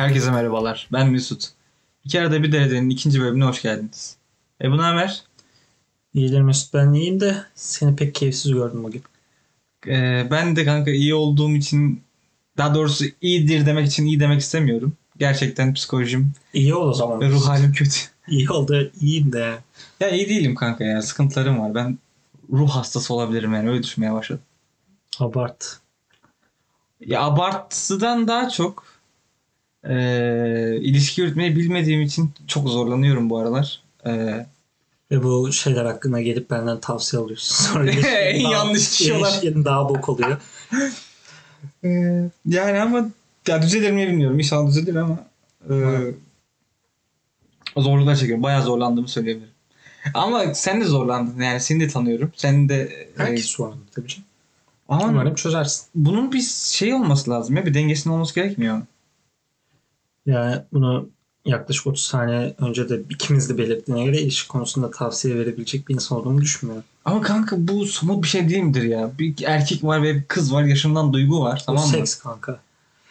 Herkese 0.00 0.30
merhabalar. 0.30 0.88
Ben 0.92 1.10
Mesut. 1.10 1.48
İki 2.04 2.20
arada 2.20 2.42
bir 2.42 2.52
deredenin 2.52 2.90
ikinci 2.90 3.20
bölümüne 3.20 3.44
hoş 3.44 3.62
geldiniz. 3.62 4.16
E 4.62 4.70
bu 4.70 4.82
haber? 4.82 5.22
İyidir 6.14 6.40
Mesut 6.40 6.74
ben 6.74 6.92
iyiyim 6.92 7.20
de 7.20 7.44
seni 7.54 7.96
pek 7.96 8.14
keyifsiz 8.14 8.52
gördüm 8.52 8.84
bugün. 8.84 9.02
Ee, 9.86 10.28
ben 10.30 10.56
de 10.56 10.64
kanka 10.64 10.90
iyi 10.90 11.14
olduğum 11.14 11.50
için 11.50 12.02
daha 12.56 12.74
doğrusu 12.74 13.04
iyidir 13.20 13.66
demek 13.66 13.86
için 13.86 14.06
iyi 14.06 14.20
demek 14.20 14.40
istemiyorum. 14.40 14.92
Gerçekten 15.18 15.74
psikolojim 15.74 16.32
İyi 16.54 16.74
ol 16.74 16.88
o 16.88 16.92
zaman. 16.94 17.20
ve 17.20 17.28
ruh 17.28 17.48
halim 17.48 17.72
kötü. 17.72 17.98
İyi 18.28 18.50
ol 18.50 18.68
da 18.68 18.82
iyiyim 19.00 19.32
de. 19.32 19.58
Ya 20.00 20.10
iyi 20.10 20.28
değilim 20.28 20.54
kanka 20.54 20.84
ya. 20.84 21.02
Sıkıntılarım 21.02 21.60
var. 21.60 21.74
Ben 21.74 21.98
ruh 22.52 22.70
hastası 22.70 23.14
olabilirim 23.14 23.54
yani. 23.54 23.70
Öyle 23.70 23.82
düşünmeye 23.82 24.12
başladım. 24.12 24.42
Abart. 25.18 25.78
Ya 27.00 27.22
abartıdan 27.22 28.28
daha 28.28 28.48
çok 28.48 28.89
e, 29.88 30.76
ilişki 30.80 31.20
yürütmeyi 31.20 31.56
bilmediğim 31.56 32.02
için 32.02 32.30
çok 32.46 32.68
zorlanıyorum 32.68 33.30
bu 33.30 33.38
aralar. 33.38 33.82
E, 34.06 34.10
Ve 35.10 35.22
bu 35.22 35.52
şeyler 35.52 35.84
hakkında 35.84 36.20
gelip 36.20 36.50
benden 36.50 36.80
tavsiye 36.80 37.22
alıyorsun. 37.22 37.54
Sonra 37.72 37.90
En 38.08 38.44
daha- 38.44 38.52
yanlış 38.52 38.90
kişi 38.90 39.12
olan. 39.12 39.30
ilişkin 39.30 39.64
daha 39.64 39.88
bok 39.88 40.08
oluyor. 40.08 40.40
e, 41.84 41.88
yani 42.46 42.80
ama 42.80 43.08
ya 43.48 43.62
düzelir 43.62 43.90
mi 43.90 44.08
bilmiyorum. 44.08 44.38
İnşallah 44.38 44.68
düzelir 44.68 44.94
ama 44.96 45.18
e, 45.70 45.74
zorluklar 47.76 48.16
çekiyorum. 48.16 48.42
Bayağı 48.42 48.62
zorlandığımı 48.62 49.08
söyleyebilirim. 49.08 49.50
Ama 50.14 50.54
sen 50.54 50.80
de 50.80 50.84
zorlandın. 50.84 51.42
Yani 51.42 51.60
seni 51.60 51.80
de 51.80 51.88
tanıyorum. 51.88 52.32
Sen 52.36 52.68
de 52.68 52.82
e, 52.82 53.08
Herkes 53.16 53.44
sorun 53.46 53.84
tabii 53.94 54.08
canım. 54.08 54.24
ama 54.88 55.04
Umarım 55.08 55.34
çözersin. 55.34 55.86
bunun 55.94 56.32
bir 56.32 56.40
şey 56.72 56.94
olması 56.94 57.30
lazım 57.30 57.56
ya. 57.56 57.66
Bir 57.66 57.74
dengesinin 57.74 58.14
olması 58.14 58.34
gerekmiyor. 58.34 58.82
Yani 60.26 60.56
bunu 60.72 61.08
yaklaşık 61.44 61.86
30 61.86 62.04
saniye 62.04 62.54
önce 62.58 62.88
de 62.88 63.00
ikimiz 63.10 63.48
de 63.50 63.58
belirttiğine 63.58 64.04
göre 64.04 64.20
ilişki 64.20 64.48
konusunda 64.48 64.90
tavsiye 64.90 65.36
verebilecek 65.36 65.88
bir 65.88 65.94
insan 65.94 66.18
olduğumu 66.18 66.40
düşünmüyorum. 66.40 66.84
Ama 67.04 67.20
kanka 67.20 67.56
bu 67.58 67.86
somut 67.86 68.22
bir 68.22 68.28
şey 68.28 68.48
değil 68.48 68.62
midir 68.62 68.82
ya? 68.82 69.10
Bir 69.18 69.34
erkek 69.44 69.84
var 69.84 70.02
ve 70.02 70.14
bir 70.14 70.24
kız 70.24 70.54
var. 70.54 70.64
Yaşından 70.64 71.12
duygu 71.12 71.40
var. 71.40 71.62
Tamam 71.66 71.82
Tamam 71.82 72.00
mı? 72.00 72.06
seks 72.06 72.14
kanka. 72.14 72.60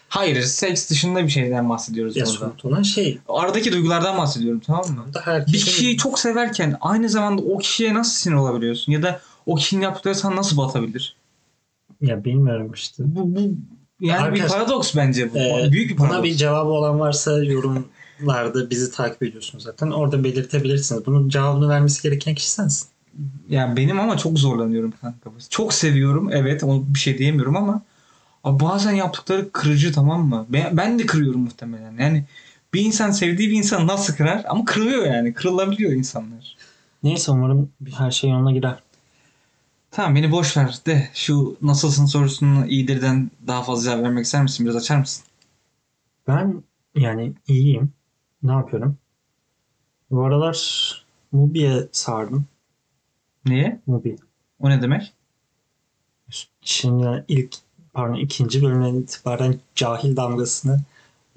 Hayır. 0.09 0.41
Seks 0.41 0.89
dışında 0.89 1.23
bir 1.23 1.30
şeyden 1.30 1.69
bahsediyoruz 1.69 2.17
Ya 2.17 2.25
somut 2.25 2.65
olan 2.65 2.81
şey. 2.81 3.19
Aradaki 3.30 3.71
duygulardan 3.71 4.17
bahsediyorum 4.17 4.61
tamam 4.65 4.85
mı? 4.91 5.13
Da 5.13 5.21
herkesin... 5.23 5.53
Bir 5.53 5.59
kişiyi 5.65 5.97
çok 5.97 6.19
severken 6.19 6.77
aynı 6.81 7.09
zamanda 7.09 7.41
o 7.41 7.57
kişiye 7.57 7.93
nasıl 7.93 8.11
sinir 8.11 8.35
olabiliyorsun? 8.35 8.91
Ya 8.91 9.03
da 9.03 9.21
o 9.45 9.55
kişinin 9.55 9.81
yaptıkları 9.81 10.15
sana 10.15 10.35
nasıl 10.35 10.57
batabilir? 10.57 11.15
Ya 12.02 12.23
bilmiyorum 12.23 12.71
işte. 12.75 13.03
Bu, 13.05 13.35
bu 13.35 13.41
yani 14.02 14.36
bir 14.36 14.39
Arkadaş- 14.39 14.52
paradoks 14.52 14.95
bence 14.95 15.33
bu. 15.33 15.38
Ee, 15.38 15.72
Büyük 15.72 15.89
bir 15.92 15.97
Buna 15.97 16.08
paradoks. 16.08 16.30
bir 16.30 16.36
cevabı 16.36 16.69
olan 16.69 17.00
varsa 17.00 17.44
yorumlarda 17.44 18.69
bizi 18.69 18.92
takip 18.92 19.23
ediyorsunuz 19.23 19.64
zaten. 19.64 19.92
Orada 19.92 20.23
belirtebilirsiniz. 20.23 21.05
Bunun 21.05 21.30
cevabını 21.30 21.69
vermesi 21.69 22.03
gereken 22.03 22.36
kişi 22.36 22.50
sensin. 22.52 22.88
Yani 23.50 23.77
benim 23.77 24.00
ama 24.00 24.17
çok 24.17 24.39
zorlanıyorum 24.39 24.94
kanka. 25.02 25.30
Çok 25.50 25.73
seviyorum 25.73 26.30
evet 26.33 26.64
onu 26.64 26.83
bir 26.88 27.00
şey 27.00 27.17
diyemiyorum 27.17 27.55
ama 27.55 27.81
abi 28.44 28.64
bazen 28.64 28.92
yaptıkları 28.92 29.52
kırıcı 29.52 29.92
tamam 29.94 30.27
mı? 30.27 30.45
Ben, 30.50 30.77
ben 30.77 31.00
de 31.00 31.05
kırıyorum 31.05 31.42
muhtemelen. 31.42 31.97
Yani 32.00 32.25
bir 32.73 32.81
insan 32.81 33.11
sevdiği 33.11 33.50
bir 33.50 33.55
insan 33.58 33.88
nasıl 33.88 34.14
kırar? 34.16 34.44
Ama 34.50 34.66
kırılıyor 34.66 35.05
yani. 35.05 35.33
Kırılabiliyor 35.33 35.92
insanlar. 35.92 36.55
Neyse 37.03 37.31
umarım 37.31 37.70
bir- 37.81 37.92
her 37.92 38.11
şey 38.11 38.30
yoluna 38.30 38.52
girer. 38.52 38.75
Tamam 39.91 40.15
beni 40.15 40.31
boş 40.31 40.57
ver 40.57 40.79
de 40.85 41.09
şu 41.13 41.57
nasılsın 41.61 42.05
sorusunu 42.05 42.65
iyidirden 42.67 43.31
daha 43.47 43.64
fazla 43.64 43.91
cevap 43.91 44.03
vermek 44.03 44.25
ister 44.25 44.43
misin? 44.43 44.65
Biraz 44.65 44.75
açar 44.75 44.97
mısın? 44.97 45.23
Ben 46.27 46.64
yani 46.95 47.33
iyiyim. 47.47 47.93
Ne 48.43 48.52
yapıyorum? 48.52 48.97
Bu 50.11 50.23
aralar 50.25 50.58
Mubi'ye 51.31 51.87
sardım. 51.91 52.45
Niye? 53.45 53.80
Mubi. 53.87 54.15
O 54.59 54.69
ne 54.69 54.81
demek? 54.81 55.14
Şimdi 56.61 57.25
ilk 57.27 57.55
pardon 57.93 58.15
ikinci 58.15 58.61
bölümden 58.61 58.95
itibaren 58.95 59.59
cahil 59.75 60.15
damgasını 60.15 60.80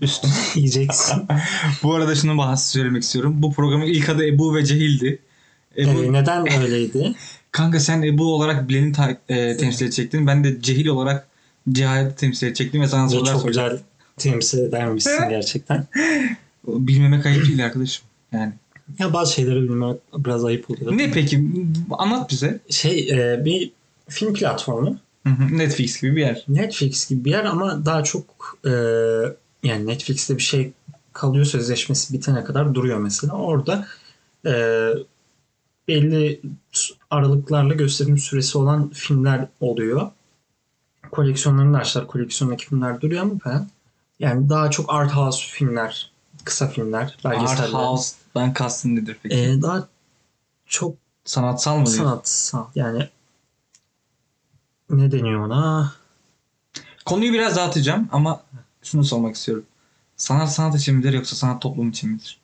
üstüne 0.01 0.33
yiyeceksin. 0.55 1.29
Bu 1.83 1.95
arada 1.95 2.15
şunu 2.15 2.39
bahs 2.39 2.67
söylemek 2.73 3.03
istiyorum. 3.03 3.43
Bu 3.43 3.53
programın 3.53 3.87
ilk 3.87 4.09
adı 4.09 4.27
Ebu 4.27 4.55
ve 4.55 4.65
Cehil'di. 4.65 5.23
Ebu, 5.77 6.05
Ee, 6.05 6.13
neden 6.13 6.47
öyleydi? 6.63 7.15
Kanka 7.53 7.81
sen 7.81 8.03
Ebu 8.03 8.35
olarak 8.35 8.69
bileni 8.69 8.93
ta- 8.93 9.19
e, 9.29 9.57
temsil 9.57 9.87
edecektin. 9.87 10.27
Ben 10.27 10.45
de 10.45 10.63
Cehil 10.63 10.87
olarak 10.87 11.27
cehaleti 11.73 12.17
temsil 12.17 12.47
edecektim 12.47 12.83
ve 12.83 12.87
sana 12.89 13.09
sorular 13.09 13.33
çok 13.33 13.41
soracağım. 13.43 13.71
güzel 13.71 13.83
temsil 14.17 14.59
edermişsin 14.59 15.29
gerçekten. 15.31 15.87
Bilmemek 16.67 17.27
ayıp 17.27 17.47
değil 17.47 17.65
arkadaşım. 17.65 18.05
Yani. 18.33 18.53
Ya 18.99 19.13
bazı 19.13 19.33
şeyleri 19.33 19.63
bilmek 19.63 19.97
biraz 20.19 20.45
ayıp 20.45 20.71
oluyor. 20.71 20.99
Ne 20.99 21.11
peki? 21.11 21.49
Anlat 21.91 22.31
bize. 22.31 22.61
Şey 22.71 23.09
e, 23.11 23.45
bir 23.45 23.71
film 24.09 24.35
platformu. 24.35 24.97
Hı 25.27 25.31
hı, 25.31 25.59
Netflix 25.59 26.01
gibi 26.03 26.17
bir 26.17 26.21
yer. 26.21 26.45
Netflix 26.49 27.09
gibi 27.09 27.25
bir 27.25 27.31
yer 27.31 27.45
ama 27.45 27.87
daha 27.87 28.05
çok 28.05 28.59
e, 28.65 28.71
yani 29.63 29.87
Netflix'te 29.87 30.37
bir 30.37 30.43
şey 30.43 30.73
kalıyor 31.13 31.45
sözleşmesi 31.45 32.15
bitene 32.15 32.45
kadar 32.45 32.75
duruyor 32.75 32.99
mesela. 32.99 33.33
Orada 33.33 33.87
e, 34.47 34.53
belli 35.93 36.41
aralıklarla 37.11 37.75
gösterim 37.75 38.19
süresi 38.19 38.59
olan 38.59 38.89
filmler 38.89 39.49
oluyor. 39.61 40.11
Koleksiyonlarını 41.11 41.75
da 41.75 41.79
açtılar. 41.79 42.07
Koleksiyondaki 42.07 42.67
filmler 42.67 43.01
duruyor 43.01 43.23
ama 43.23 43.39
falan. 43.39 43.69
Yani 44.19 44.49
daha 44.49 44.71
çok 44.71 44.95
art 44.95 45.13
house 45.13 45.47
filmler, 45.47 46.11
kısa 46.45 46.69
filmler, 46.69 47.03
Art 47.03 47.25
belgeseller. 47.25 47.69
House'dan 47.69 48.53
kastın 48.53 48.97
nedir 48.97 49.17
peki? 49.23 49.37
E, 49.37 49.63
daha 49.63 49.89
çok 50.67 50.95
Sanatsal 51.25 51.79
mı 51.79 51.87
sanatsal 51.87 52.67
yani 52.75 53.09
ne 54.91 55.13
deniyor 55.13 55.47
ona? 55.47 55.93
Konuyu 57.05 57.33
biraz 57.33 57.57
dağıtacağım 57.57 58.09
ama 58.13 58.43
şunu 58.83 59.05
sormak 59.05 59.37
istiyorum. 59.37 59.65
Sanat 60.17 60.53
sanat 60.53 60.77
için 60.77 60.97
midir 60.97 61.13
yoksa 61.13 61.37
sanat 61.37 61.63
toplum 61.63 61.91
için 61.91 62.11
midir? 62.11 62.41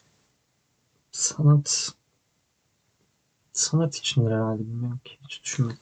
Sanat 1.12 1.92
sanat 3.58 3.96
içindir 3.96 4.30
herhalde 4.30 4.60
bilmiyorum 4.62 5.00
ki 5.04 5.18
hiç 5.24 5.44
düşünmedim. 5.44 5.78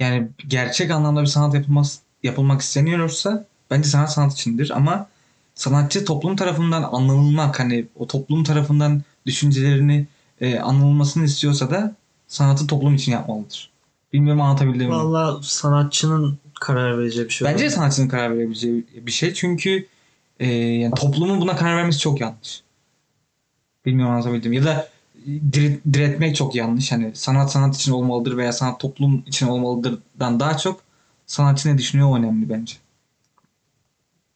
Yani 0.00 0.28
gerçek 0.48 0.90
anlamda 0.90 1.20
bir 1.20 1.26
sanat 1.26 1.54
yapılmaz, 1.54 2.00
yapılmak 2.22 2.60
isteniyorsa 2.60 3.46
bence 3.70 3.88
sanat 3.88 4.12
sanat 4.12 4.32
içindir 4.32 4.70
ama 4.76 5.06
sanatçı 5.54 6.04
toplum 6.04 6.36
tarafından 6.36 6.82
anlanılmak 6.82 7.60
hani 7.60 7.86
o 7.96 8.06
toplum 8.06 8.44
tarafından 8.44 9.02
düşüncelerini 9.26 10.06
e, 10.40 10.58
anılmasını 10.58 11.24
istiyorsa 11.24 11.70
da 11.70 11.94
sanatı 12.28 12.66
toplum 12.66 12.94
için 12.94 13.12
yapmalıdır. 13.12 13.70
Bilmiyorum 14.12 14.40
anlatabildim 14.40 14.88
mi? 14.88 14.94
Valla 14.94 15.42
sanatçının 15.42 16.38
karar 16.60 16.98
vereceği 16.98 17.24
bir 17.24 17.30
şey 17.30 17.46
Bence 17.46 17.54
olabilir. 17.56 17.76
sanatçının 17.76 18.08
karar 18.08 18.36
verebileceği 18.36 18.86
bir 18.94 19.12
şey 19.12 19.34
çünkü 19.34 19.86
e, 20.40 20.54
yani 20.54 20.94
toplumun 20.94 21.40
buna 21.40 21.56
karar 21.56 21.76
vermesi 21.76 21.98
çok 21.98 22.20
yanlış. 22.20 22.62
Bilmiyorum 23.86 24.14
anlatabildim 24.14 24.52
ya 24.52 24.64
da 24.64 24.88
diretmek 25.92 26.36
çok 26.36 26.54
yanlış. 26.54 26.92
Hani 26.92 27.10
sanat 27.14 27.52
sanat 27.52 27.76
için 27.76 27.92
olmalıdır 27.92 28.36
veya 28.36 28.52
sanat 28.52 28.80
toplum 28.80 29.22
için 29.26 29.46
olmalıdırdan 29.46 30.40
daha 30.40 30.56
çok 30.58 30.80
sanatçı 31.26 31.68
ne 31.68 31.78
düşünüyor 31.78 32.18
önemli 32.18 32.48
bence. 32.48 32.74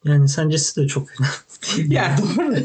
Yani 0.05 0.29
sencesi 0.29 0.81
de 0.83 0.87
çok 0.87 1.09
önemli. 1.11 1.33
Ya 1.95 2.17
doğru. 2.19 2.57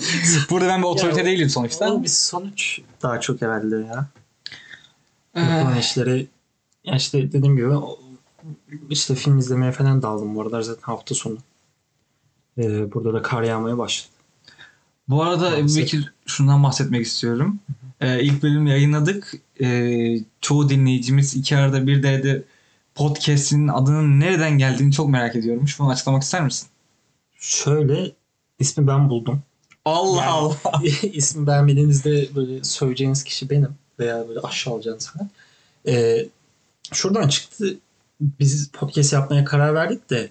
Burada 0.50 0.68
ben 0.68 0.82
bir 0.82 0.88
otorite 0.88 1.20
Ya, 1.20 1.26
değilim 1.26 1.50
sonuçta. 1.50 1.94
O 1.94 2.04
bir 2.04 2.08
sonuç 2.08 2.80
daha 3.02 3.20
çok 3.20 3.42
herhalde 3.42 3.76
ya. 3.76 4.08
Ee, 5.36 5.42
Yapılan 5.42 5.78
işleri 5.80 6.28
ya 6.84 6.96
işte 6.96 7.32
dediğim 7.32 7.56
gibi 7.56 7.74
işte 8.90 9.16
film 9.16 9.38
izlemeye 9.38 9.72
falan 9.72 10.02
daldım 10.02 10.36
bu 10.36 10.42
aralar 10.42 10.62
zaten 10.62 10.82
hafta 10.82 11.16
sonu. 11.16 11.38
Ee, 12.58 12.94
burada 12.94 13.14
da 13.14 13.22
kar 13.22 13.44
yağmaya 13.44 13.78
başladı. 13.78 14.14
bu 15.08 15.24
arada 15.24 15.50
Maalesef. 15.50 15.94
Şundan 16.26 16.64
bahsetmek 16.64 17.06
istiyorum. 17.06 17.60
Ee, 18.02 18.24
ilk 18.24 18.44
bölüm 18.44 18.68
yayınladık. 18.68 19.34
Ee, 19.62 20.18
çoğu 20.42 20.70
dinleyicimiz 20.70 21.36
iki 21.36 21.58
arada 21.58 21.88
bir 21.88 22.04
de 22.04 22.44
podcast'in 22.96 23.68
adının 23.68 24.20
nereden 24.20 24.58
geldiğini 24.58 24.92
çok 24.92 25.10
merak 25.10 25.36
ediyormuş. 25.36 25.80
Bunu 25.80 25.90
açıklamak 25.90 26.24
ister 26.24 26.44
misin? 26.44 26.68
Şöyle 27.40 28.12
ismi 28.60 28.88
ben 28.88 29.10
buldum. 29.10 29.42
Allah 29.86 30.22
Yani- 30.22 30.32
Allah. 30.32 30.82
ismi 31.14 31.48
beğenmediğinizde 31.48 32.36
böyle 32.36 32.64
söyleyeceğiniz 32.64 33.24
kişi 33.24 33.50
benim 33.50 33.76
veya 34.00 34.28
böyle 34.28 34.40
aşağılayacağınız 34.40 35.08
falan. 35.10 35.30
Ee, 35.88 36.28
şuradan 36.94 37.28
çıktı. 37.28 37.78
Biz 38.22 38.70
podcast 38.70 39.14
yapmaya 39.14 39.46
karar 39.46 39.76
verdik 39.76 40.10
de 40.10 40.30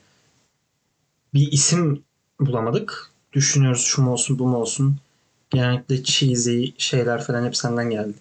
bir 1.34 1.52
isim 1.52 2.02
bulamadık. 2.40 3.10
Düşünüyoruz 3.32 3.82
şu 3.82 4.02
mu 4.02 4.12
olsun 4.12 4.38
bu 4.38 4.46
mu 4.46 4.56
olsun. 4.56 4.96
Genellikle 5.50 6.04
cheesy 6.04 6.64
şeyler 6.78 7.24
falan 7.24 7.44
hep 7.44 7.56
senden 7.56 7.90
geldi. 7.90 8.14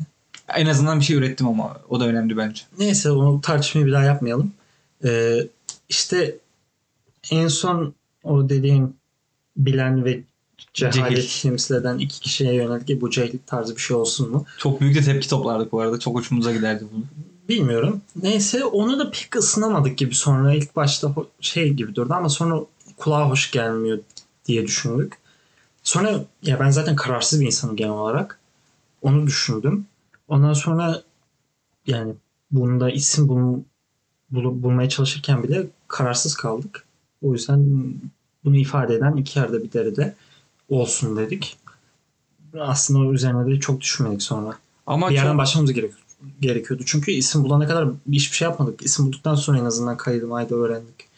En 0.55 0.65
azından 0.65 0.99
bir 0.99 1.05
şey 1.05 1.15
ürettim 1.15 1.47
ama 1.47 1.77
o 1.89 1.99
da 1.99 2.07
önemli 2.07 2.37
bence. 2.37 2.61
Neyse 2.79 3.11
onu 3.11 3.41
tartışmayı 3.41 3.87
bir 3.87 3.91
daha 3.91 4.03
yapmayalım. 4.03 4.53
Ee, 5.05 5.47
işte 5.89 6.35
en 7.31 7.47
son 7.47 7.93
o 8.23 8.49
dediğin 8.49 8.95
bilen 9.57 10.05
ve 10.05 10.19
cehalet 10.73 11.39
temsil 11.41 11.75
eden 11.75 11.97
iki 11.97 12.19
kişiye 12.19 12.53
yönelik 12.53 12.89
"E, 12.89 13.01
bu 13.01 13.09
cehil 13.09 13.37
tarzı 13.45 13.75
bir 13.75 13.81
şey 13.81 13.97
olsun 13.97 14.31
mu? 14.31 14.45
Çok 14.57 14.81
büyük 14.81 14.95
de 14.95 15.01
tepki 15.01 15.29
toplardık 15.29 15.71
bu 15.71 15.79
arada. 15.81 15.99
Çok 15.99 16.15
hoşumuza 16.15 16.53
giderdi 16.53 16.83
bunu. 16.93 17.03
Bilmiyorum. 17.49 18.01
Neyse 18.23 18.65
onu 18.65 18.99
da 18.99 19.11
pek 19.11 19.35
ısınamadık 19.35 19.97
gibi 19.97 20.15
sonra 20.15 20.53
ilk 20.53 20.75
başta 20.75 21.15
şey 21.39 21.73
gibi 21.73 21.95
durdu 21.95 22.13
ama 22.13 22.29
sonra 22.29 22.59
kulağa 22.97 23.29
hoş 23.29 23.51
gelmiyor 23.51 23.99
diye 24.45 24.67
düşündük. 24.67 25.13
Sonra 25.85 26.25
ya 26.41 26.59
ben 26.59 26.69
zaten 26.69 26.95
kararsız 26.95 27.41
bir 27.41 27.45
insanım 27.45 27.75
genel 27.75 27.91
olarak. 27.91 28.39
Onu 29.01 29.27
düşündüm. 29.27 29.85
Ondan 30.27 30.53
sonra 30.53 31.01
yani 31.87 32.13
bunda 32.51 32.91
isim 32.91 33.27
bul, 33.27 33.59
bul- 34.31 34.63
bulmaya 34.63 34.89
çalışırken 34.89 35.43
bile 35.43 35.67
kararsız 35.87 36.35
kaldık. 36.35 36.85
O 37.21 37.33
yüzden 37.33 37.93
bunu 38.43 38.57
ifade 38.57 38.95
eden 38.95 39.15
iki 39.15 39.39
yerde 39.39 39.63
bir 39.63 39.71
derede 39.73 40.15
olsun 40.69 41.17
dedik. 41.17 41.57
Aslında 42.59 42.99
o 42.99 43.13
üzerine 43.13 43.51
de 43.51 43.59
çok 43.59 43.81
düşünmedik 43.81 44.21
sonra 44.21 44.57
Ama 44.87 45.09
bir 45.09 45.15
yerden 45.15 45.29
çok, 45.29 45.37
başlamamız 45.37 45.73
gerek, 45.73 45.91
gerekiyordu. 46.41 46.83
Çünkü 46.85 47.11
isim 47.11 47.43
bulana 47.43 47.67
kadar 47.67 47.89
hiçbir 48.11 48.37
şey 48.37 48.47
yapmadık. 48.47 48.81
İsim 48.85 49.05
bulduktan 49.05 49.35
sonra 49.35 49.59
en 49.59 49.65
azından 49.65 49.97
kaydı 49.97 50.27
mayda 50.27 50.55
öğrendik. 50.55 51.14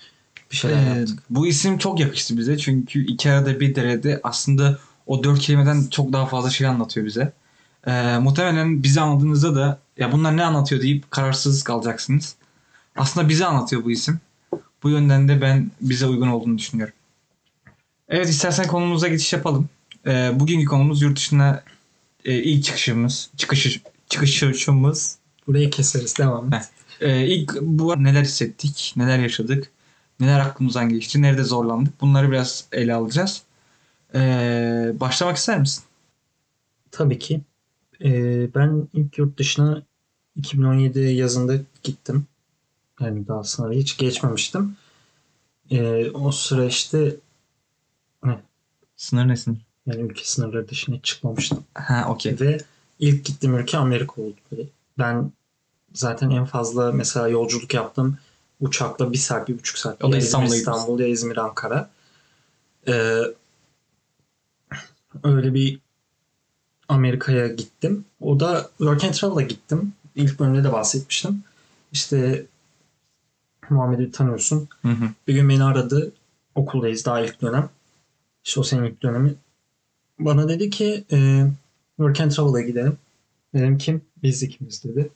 Bir 0.51 0.55
şeyler 0.55 0.95
e, 0.95 0.99
yaptık. 0.99 1.19
bu 1.29 1.47
isim 1.47 1.77
çok 1.77 1.99
yakıştı 1.99 2.37
bize. 2.37 2.57
Çünkü 2.57 3.05
iki 3.05 3.31
arada 3.31 3.59
bir 3.59 3.75
derede 3.75 4.19
aslında 4.23 4.79
o 5.07 5.23
dört 5.23 5.39
kelimeden 5.39 5.87
çok 5.87 6.13
daha 6.13 6.25
fazla 6.25 6.49
şey 6.49 6.67
anlatıyor 6.67 7.05
bize. 7.05 7.33
E, 7.87 8.17
muhtemelen 8.17 8.83
bizi 8.83 9.01
anladığınızda 9.01 9.55
da 9.55 9.79
ya 9.97 10.11
bunlar 10.11 10.37
ne 10.37 10.43
anlatıyor 10.43 10.81
deyip 10.81 11.11
kararsız 11.11 11.63
kalacaksınız. 11.63 12.35
Aslında 12.95 13.29
bizi 13.29 13.45
anlatıyor 13.45 13.83
bu 13.83 13.91
isim. 13.91 14.19
Bu 14.83 14.89
yönden 14.89 15.27
de 15.27 15.41
ben 15.41 15.71
bize 15.81 16.05
uygun 16.05 16.27
olduğunu 16.27 16.57
düşünüyorum. 16.57 16.93
Evet 18.09 18.29
istersen 18.29 18.67
konumuza 18.67 19.07
geçiş 19.07 19.33
yapalım. 19.33 19.69
E, 20.05 20.39
bugünkü 20.39 20.65
konumuz 20.65 21.01
yurt 21.01 21.17
dışına 21.17 21.63
e, 22.25 22.33
ilk 22.33 22.63
çıkışımız, 22.63 23.29
çıkış 23.37 23.81
çıkışımız. 24.09 25.17
Burayı 25.47 25.69
keseriz. 25.69 26.17
Devam 26.17 26.53
et. 26.53 26.53
Heh. 26.53 27.07
E, 27.07 27.27
ilk 27.27 27.61
bu 27.61 28.03
neler 28.03 28.23
hissettik, 28.23 28.93
neler 28.97 29.19
yaşadık, 29.19 29.71
neler 30.19 30.39
aklımızdan 30.39 30.89
geçti, 30.89 31.21
nerede 31.21 31.43
zorlandık 31.43 32.01
bunları 32.01 32.31
biraz 32.31 32.65
ele 32.71 32.93
alacağız. 32.93 33.43
E, 34.15 34.19
başlamak 34.99 35.37
ister 35.37 35.59
misin? 35.59 35.83
Tabii 36.91 37.19
ki. 37.19 37.41
Ee, 38.03 38.53
ben 38.55 38.87
ilk 38.93 39.17
yurt 39.17 39.39
dışına 39.39 39.83
2017 40.35 40.99
yazında 40.99 41.55
gittim. 41.83 42.25
Yani 42.99 43.27
daha 43.27 43.43
sınavı 43.43 43.73
hiç 43.73 43.97
geçmemiştim. 43.97 44.75
Ee, 45.71 46.09
o 46.11 46.31
süreçte 46.31 47.15
Sınır 48.97 49.27
ne 49.27 49.35
sınır? 49.37 49.57
yani 49.85 50.01
ülke 50.01 50.23
sınırları 50.23 50.67
dışına 50.69 51.01
çıkmamıştım. 51.01 51.63
Ha 51.73 52.05
okey. 52.09 52.39
Ve 52.39 52.57
ilk 52.99 53.25
gittiğim 53.25 53.57
ülke 53.57 53.77
Amerika 53.77 54.21
oldu. 54.21 54.35
Ben 54.97 55.31
zaten 55.93 56.29
en 56.29 56.45
fazla 56.45 56.91
mesela 56.91 57.27
yolculuk 57.27 57.73
yaptım. 57.73 58.17
Uçakla 58.59 59.13
bir 59.13 59.17
saat, 59.17 59.47
bir 59.47 59.57
buçuk 59.57 59.77
saat. 59.77 60.03
O 60.03 60.11
da 60.11 60.17
İzmir, 60.17 60.45
İstanbul 60.45 60.99
ya 60.99 61.07
İzmir, 61.07 61.37
Ankara. 61.37 61.89
Ee, 62.87 63.21
öyle 65.23 65.53
bir 65.53 65.79
Amerika'ya 66.89 67.47
gittim. 67.47 68.05
O 68.21 68.39
da 68.39 68.69
Work 68.77 69.03
and 69.03 69.13
Travel'a 69.13 69.41
gittim. 69.41 69.93
İlk 70.15 70.39
bölümde 70.39 70.63
de 70.63 70.73
bahsetmiştim. 70.73 71.43
İşte 71.91 72.45
Muhammed'i 73.69 74.11
tanıyorsun. 74.11 74.67
Hı 74.81 74.87
hı. 74.87 75.09
Bir 75.27 75.33
gün 75.33 75.49
beni 75.49 75.63
aradı. 75.63 76.11
Okuldayız 76.55 77.05
daha 77.05 77.21
ilk 77.21 77.41
dönem. 77.41 77.69
İşte 78.45 78.59
o 78.59 78.63
senin 78.63 78.83
ilk 78.83 79.03
dönemi. 79.03 79.35
Bana 80.19 80.49
dedi 80.49 80.69
ki 80.69 81.05
e, 81.11 81.47
Work 81.97 82.21
and 82.21 82.31
Travel'a 82.31 82.61
gidelim. 82.61 82.97
Dedim 83.53 83.77
kim? 83.77 84.01
Biz 84.23 84.43
ikimiz 84.43 84.83
dedi. 84.83 85.09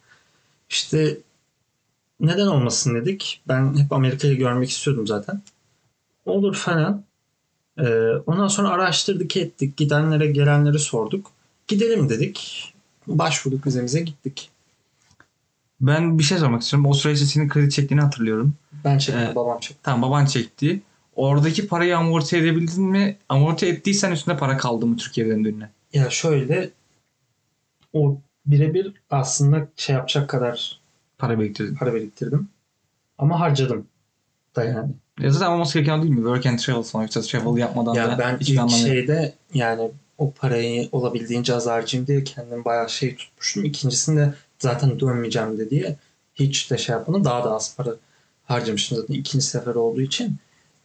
İşte 0.69 1.17
neden 2.21 2.47
olmasın 2.47 2.95
dedik. 2.95 3.41
Ben 3.47 3.77
hep 3.77 3.93
Amerika'yı 3.93 4.37
görmek 4.37 4.69
istiyordum 4.69 5.07
zaten. 5.07 5.41
Olur 6.25 6.55
falan. 6.55 7.03
E, 7.77 7.85
ondan 8.25 8.47
sonra 8.47 8.69
araştırdık 8.69 9.37
ettik. 9.37 9.77
Gidenlere 9.77 10.27
gelenleri 10.27 10.79
sorduk. 10.79 11.31
Gidelim 11.67 12.09
dedik. 12.09 12.67
Başvurduk 13.07 13.67
vizemize 13.67 14.01
gittik. 14.01 14.49
Ben 15.81 16.19
bir 16.19 16.23
şey 16.23 16.37
sormak 16.37 16.61
istiyorum. 16.61 16.89
O 16.89 16.93
süreçte 16.93 17.25
senin 17.25 17.49
kredi 17.49 17.69
çektiğini 17.69 18.01
hatırlıyorum. 18.01 18.53
Ben 18.83 18.97
çektim 18.97 19.23
Evet. 19.23 19.35
babam 19.35 19.59
çekti. 19.59 19.79
Tamam 19.83 20.01
baban 20.01 20.25
çekti. 20.25 20.81
Oradaki 21.15 21.67
parayı 21.67 21.97
amorti 21.97 22.37
edebildin 22.37 22.83
mi? 22.83 23.17
Amorti 23.29 23.65
ettiysen 23.65 24.11
üstünde 24.11 24.37
para 24.37 24.57
kaldı 24.57 24.85
mı 24.85 24.97
Türkiye'ye 24.97 25.33
döndüğünde? 25.33 25.69
Ya 25.93 26.09
şöyle 26.09 26.69
o 27.93 28.17
birebir 28.45 28.93
aslında 29.09 29.67
şey 29.75 29.95
yapacak 29.95 30.29
kadar 30.29 30.80
Para 31.21 31.39
biriktirdin. 31.39 31.75
para 31.75 31.93
biriktirdim. 31.93 32.49
Ama 33.17 33.39
harcadım 33.39 33.87
da 34.55 34.63
yani. 34.63 34.91
Ya 35.19 35.31
zaten 35.31 35.51
olması 35.51 35.73
gereken 35.73 36.01
değil 36.01 36.13
mi? 36.13 36.17
Work 36.17 36.45
and 36.45 36.59
travel 36.59 36.83
sonuçta 36.83 37.21
travel 37.21 37.57
yapmadan 37.57 37.93
Ya 37.93 38.11
da 38.11 38.17
ben 38.17 38.37
ilk 38.39 38.59
anlamı 38.59 38.71
şeyde 38.71 39.33
yani 39.53 39.91
o 40.17 40.31
parayı 40.31 40.89
olabildiğince 40.91 41.55
az 41.55 41.67
harcayayım 41.67 42.07
diye 42.07 42.23
kendim 42.23 42.65
bayağı 42.65 42.89
şey 42.89 43.15
tutmuştum. 43.15 43.65
İkincisinde 43.65 44.33
zaten 44.59 44.99
dönmeyeceğim 44.99 45.57
de 45.57 45.69
diye 45.69 45.95
hiç 46.35 46.71
de 46.71 46.77
şey 46.77 46.93
yapmadım. 46.93 47.25
Daha 47.25 47.43
da 47.43 47.55
az 47.55 47.75
para 47.77 47.91
harcamıştım 48.45 48.97
zaten 48.97 49.13
ikinci 49.13 49.45
sefer 49.45 49.75
olduğu 49.75 50.01
için. 50.01 50.35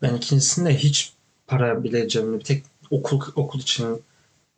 Ben 0.02 0.14
ikincisinde 0.14 0.76
hiç 0.76 1.12
para 1.46 1.84
bile 1.84 2.08
cebimde 2.08 2.38
bir 2.38 2.44
tek 2.44 2.64
okul 2.90 3.20
okul 3.36 3.60
için 3.60 4.02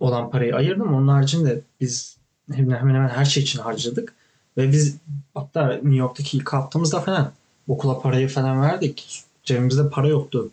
olan 0.00 0.30
parayı 0.30 0.56
ayırdım. 0.56 0.94
Onun 0.94 1.08
haricinde 1.08 1.60
biz 1.80 2.16
hemen 2.52 2.78
hemen 2.78 3.08
her 3.08 3.24
şey 3.24 3.42
için 3.42 3.58
harcadık. 3.58 4.17
Ve 4.58 4.72
biz 4.72 4.96
hatta 5.34 5.68
New 5.68 5.96
York'taki 5.96 6.36
ilk 6.36 6.52
haftamızda 6.52 7.00
falan 7.00 7.32
okula 7.68 8.00
parayı 8.00 8.28
falan 8.28 8.62
verdik. 8.62 9.22
Cebimizde 9.44 9.90
para 9.90 10.08
yoktu. 10.08 10.50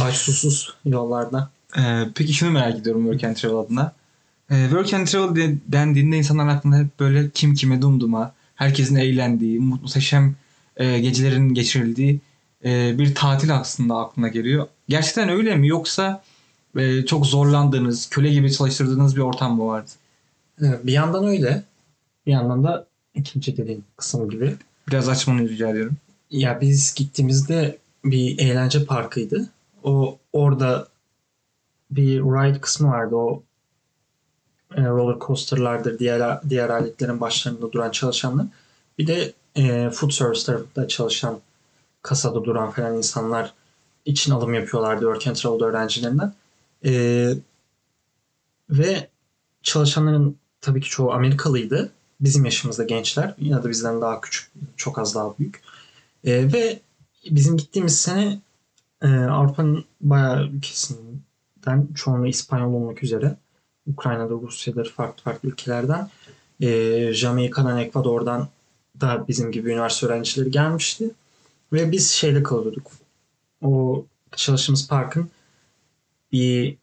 Aç 0.00 0.14
susuz 0.14 0.74
yollarda. 0.84 1.50
Ee, 1.78 2.04
peki 2.14 2.32
şunu 2.32 2.50
merak 2.50 2.78
ediyorum 2.78 3.02
Work 3.02 3.24
and 3.24 3.36
Travel 3.36 3.56
adına. 3.56 3.92
Ee, 4.50 4.62
work 4.68 4.94
and 4.94 5.06
Travel 5.06 5.36
de- 5.36 5.56
dendiğinde 5.68 6.16
insanlar 6.16 6.48
aklında 6.48 6.76
hep 6.76 7.00
böyle 7.00 7.30
kim 7.30 7.54
kime 7.54 7.82
dumduma, 7.82 8.32
herkesin 8.54 8.96
eğlendiği, 8.96 9.60
muhteşem 9.60 10.34
e, 10.76 11.00
gecelerin 11.00 11.54
geçirildiği 11.54 12.20
e, 12.64 12.98
bir 12.98 13.14
tatil 13.14 13.56
aslında 13.56 13.96
aklına 13.96 14.28
geliyor. 14.28 14.66
Gerçekten 14.88 15.28
öyle 15.28 15.56
mi 15.56 15.68
yoksa 15.68 16.22
e, 16.76 17.06
çok 17.06 17.26
zorlandığınız, 17.26 18.08
köle 18.10 18.32
gibi 18.32 18.52
çalıştırdığınız 18.52 19.16
bir 19.16 19.20
ortam 19.20 19.56
mı 19.56 19.66
vardı? 19.66 19.90
Bir 20.60 20.92
yandan 20.92 21.24
öyle. 21.24 21.64
Bir 22.26 22.32
yandan 22.32 22.64
da 22.64 22.86
ikinci 23.16 23.56
dediğin 23.56 23.84
kısım 23.96 24.30
gibi. 24.30 24.56
Biraz 24.88 25.08
açmanı 25.08 25.48
rica 25.48 25.70
ediyorum. 25.70 25.96
Ya 26.30 26.60
biz 26.60 26.94
gittiğimizde 26.94 27.78
bir 28.04 28.38
eğlence 28.38 28.84
parkıydı. 28.84 29.48
O 29.82 30.18
orada 30.32 30.88
bir 31.90 32.20
ride 32.20 32.60
kısmı 32.60 32.88
vardı. 32.88 33.14
O 33.14 33.42
e, 34.76 34.84
roller 34.84 35.18
coaster'lardır, 35.26 35.98
diğer 35.98 36.40
diğer 36.48 36.68
aletlerin 36.68 37.20
başlarında 37.20 37.72
duran 37.72 37.90
çalışanlar. 37.90 38.46
Bir 38.98 39.06
de 39.06 39.32
e, 39.56 39.90
food 39.90 40.10
service 40.10 40.42
tarafında 40.46 40.88
çalışan 40.88 41.40
kasada 42.02 42.44
duran 42.44 42.70
falan 42.70 42.96
insanlar 42.96 43.54
için 44.04 44.32
alım 44.32 44.54
yapıyorlardı 44.54 45.00
Work 45.00 45.26
and 45.26 45.36
Travel 45.36 45.64
öğrencilerinden. 45.64 46.34
E, 46.84 47.32
ve 48.70 49.08
çalışanların 49.62 50.36
tabii 50.60 50.80
ki 50.80 50.88
çoğu 50.88 51.12
Amerikalıydı. 51.12 51.92
Bizim 52.20 52.44
yaşımızda 52.44 52.84
gençler. 52.84 53.34
Ya 53.38 53.62
da 53.62 53.68
bizden 53.68 54.00
daha 54.00 54.20
küçük, 54.20 54.50
çok 54.76 54.98
az 54.98 55.14
daha 55.14 55.38
büyük. 55.38 55.62
E, 56.24 56.52
ve 56.52 56.80
bizim 57.30 57.56
gittiğimiz 57.56 58.00
sene 58.00 58.40
e, 59.02 59.08
Avrupa'nın 59.08 59.84
bayağı 60.00 60.46
ülkesinden 60.46 61.88
çoğunluğu 61.94 62.26
İspanyol 62.26 62.72
olmak 62.72 63.02
üzere 63.02 63.36
Ukrayna'da, 63.86 64.34
Rusya'dır, 64.34 64.90
farklı 64.90 65.22
farklı 65.22 65.48
ülkelerden 65.48 66.10
e, 66.60 67.12
Jamaika'dan, 67.12 67.78
Ekvador'dan 67.78 68.48
da 69.00 69.24
bizim 69.28 69.52
gibi 69.52 69.70
üniversite 69.70 70.06
öğrencileri 70.06 70.50
gelmişti. 70.50 71.10
Ve 71.72 71.92
biz 71.92 72.10
şeyde 72.10 72.42
kalıyorduk. 72.42 72.90
O 73.62 74.04
çalıştığımız 74.36 74.88
parkın 74.88 75.30
bir 76.32 76.76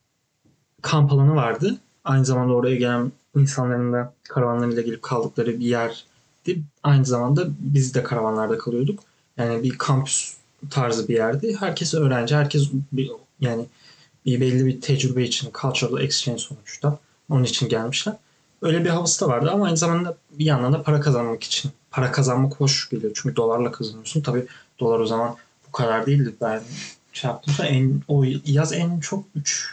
kamp 0.82 1.12
alanı 1.12 1.36
vardı. 1.36 1.78
Aynı 2.04 2.26
zamanda 2.26 2.54
oraya 2.54 2.76
gelen 2.76 3.12
insanların 3.36 3.94
da 3.94 4.14
karavanlarıyla 4.24 4.82
gelip 4.82 5.02
kaldıkları 5.02 5.60
bir 5.60 5.66
yerdi. 5.66 6.62
Aynı 6.84 7.06
zamanda 7.06 7.48
biz 7.60 7.94
de 7.94 8.04
karavanlarda 8.04 8.58
kalıyorduk. 8.58 9.00
Yani 9.38 9.64
bir 9.64 9.78
kampüs 9.78 10.34
tarzı 10.70 11.08
bir 11.08 11.14
yerdi. 11.14 11.56
Herkes 11.60 11.94
öğrenci, 11.94 12.36
herkes 12.36 12.70
bir, 12.92 13.12
yani 13.40 13.66
bir 14.26 14.42
belli 14.42 14.66
bir 14.66 14.82
tecrübe 14.82 15.24
için 15.24 15.52
cultural 15.62 16.02
exchange 16.02 16.40
sonuçta. 16.40 17.00
Onun 17.30 17.44
için 17.44 17.70
gelmişler. 17.70 18.16
Öyle 18.62 18.86
bir 18.86 18.90
havası 18.90 19.26
da 19.26 19.30
vardı 19.30 19.50
ama 19.54 19.66
aynı 19.66 19.78
zamanda 19.78 20.18
bir 20.32 20.46
yandan 20.46 20.74
da 20.74 20.84
para 20.84 21.00
kazanmak 21.00 21.44
için. 21.44 21.72
Para 21.92 22.12
kazanmak 22.12 22.54
hoş 22.54 22.90
geliyor. 22.90 23.12
Çünkü 23.16 23.36
dolarla 23.36 23.72
kazanıyorsun. 23.72 24.22
Tabii 24.22 24.46
dolar 24.80 25.00
o 25.00 25.06
zaman 25.06 25.36
bu 25.68 25.72
kadar 25.72 26.06
değildi. 26.06 26.34
Ben 26.42 26.62
şey 27.14 27.30
yaptım 27.30 27.54
en 27.66 28.02
o 28.08 28.24
yaz 28.46 28.74
en 28.74 29.00
çok 29.00 29.26
3 29.36 29.70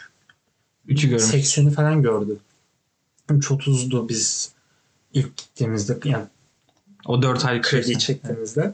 3'ü 0.87 1.09
görmüş. 1.09 1.23
80'i 1.23 1.71
falan 1.73 2.01
gördü. 2.01 2.37
3.30'du 3.39 4.09
biz 4.09 4.51
ilk 5.13 5.37
gittiğimizde 5.37 5.97
yani 6.05 6.25
O 7.05 7.21
4 7.21 7.45
aylık 7.45 7.63
krediyi 7.63 7.99
çektiğimizde. 7.99 8.73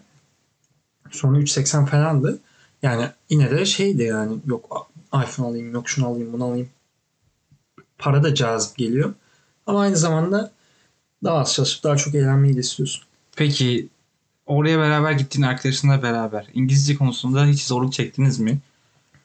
Sonra 1.11 1.39
3.80 1.39 1.85
falandı. 1.85 2.39
Yani 2.81 3.09
yine 3.29 3.51
de 3.51 3.65
şeydi 3.65 4.03
yani 4.03 4.37
yok 4.45 4.89
iPhone 5.13 5.47
alayım 5.47 5.73
yok 5.73 5.89
şunu 5.89 6.07
alayım 6.07 6.33
bunu 6.33 6.43
alayım. 6.43 6.69
Para 7.97 8.23
da 8.23 8.35
cazip 8.35 8.77
geliyor. 8.77 9.13
Ama 9.67 9.81
aynı 9.81 9.97
zamanda 9.97 10.51
daha 11.23 11.37
az 11.37 11.53
çalışıp 11.53 11.83
daha 11.83 11.97
çok 11.97 12.15
eğlenmeyi 12.15 12.55
de 12.55 12.59
istiyorsun. 12.59 13.03
Peki 13.35 13.87
oraya 14.45 14.79
beraber 14.79 15.11
gittiğin 15.11 15.45
arkadaşınla 15.45 16.03
beraber 16.03 16.47
İngilizce 16.53 16.95
konusunda 16.95 17.45
hiç 17.45 17.63
zorluk 17.63 17.93
çektiniz 17.93 18.39
mi? 18.39 18.59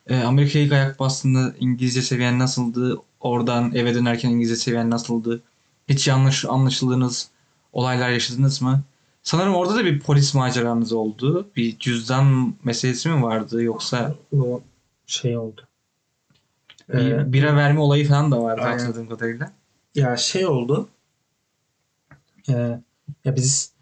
Ee, 0.07 0.21
Amerika'ya 0.21 0.65
ilk 0.65 0.73
ayak 0.73 1.01
bastığında 1.01 1.55
İngilizce 1.61 2.03
seviyen 2.03 2.39
nasıldı? 2.39 2.99
Oradan 3.23 3.75
eve 3.75 3.95
dönerken 3.95 4.31
İngilizce 4.31 4.57
seviyen 4.57 4.91
nasıldı? 4.91 5.43
Hiç 5.89 6.09
yanlış 6.09 6.45
anlaşıldığınız 6.45 7.31
olaylar 7.73 8.11
yaşadınız 8.11 8.63
mı? 8.63 8.83
Sanırım 9.23 9.55
orada 9.55 9.75
da 9.75 9.85
bir 9.85 10.01
polis 10.01 10.35
maceranız 10.35 10.93
oldu. 10.93 11.49
Bir 11.57 11.79
cüzdan 11.79 12.55
meselesi 12.65 13.09
mi 13.09 13.23
vardı 13.23 13.63
yoksa 13.63 14.15
O 14.41 14.61
şey 15.07 15.37
oldu. 15.39 15.69
Ee, 16.91 16.95
bir 17.27 17.33
bira 17.33 17.57
verme 17.57 17.81
olayı 17.81 18.09
falan 18.09 18.31
da 18.31 18.43
vardı 18.43 18.61
Aynen. 18.65 18.73
hatırladığım 18.79 19.09
kadarıyla. 19.09 19.53
ya 19.95 20.17
şey 20.17 20.47
oldu. 20.47 20.89
Ee, 22.49 22.53
ya 23.25 23.37
biz 23.37 23.73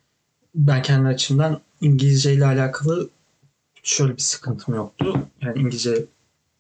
ben 0.55 0.83
kendi 0.83 1.09
açımdan 1.09 1.61
İngilizce 1.81 2.35
ile 2.35 2.47
alakalı 2.47 3.09
şöyle 3.83 4.17
bir 4.17 4.23
sıkıntım 4.23 4.75
yoktu. 4.75 5.27
Yani 5.41 5.59
İngilizce 5.59 6.05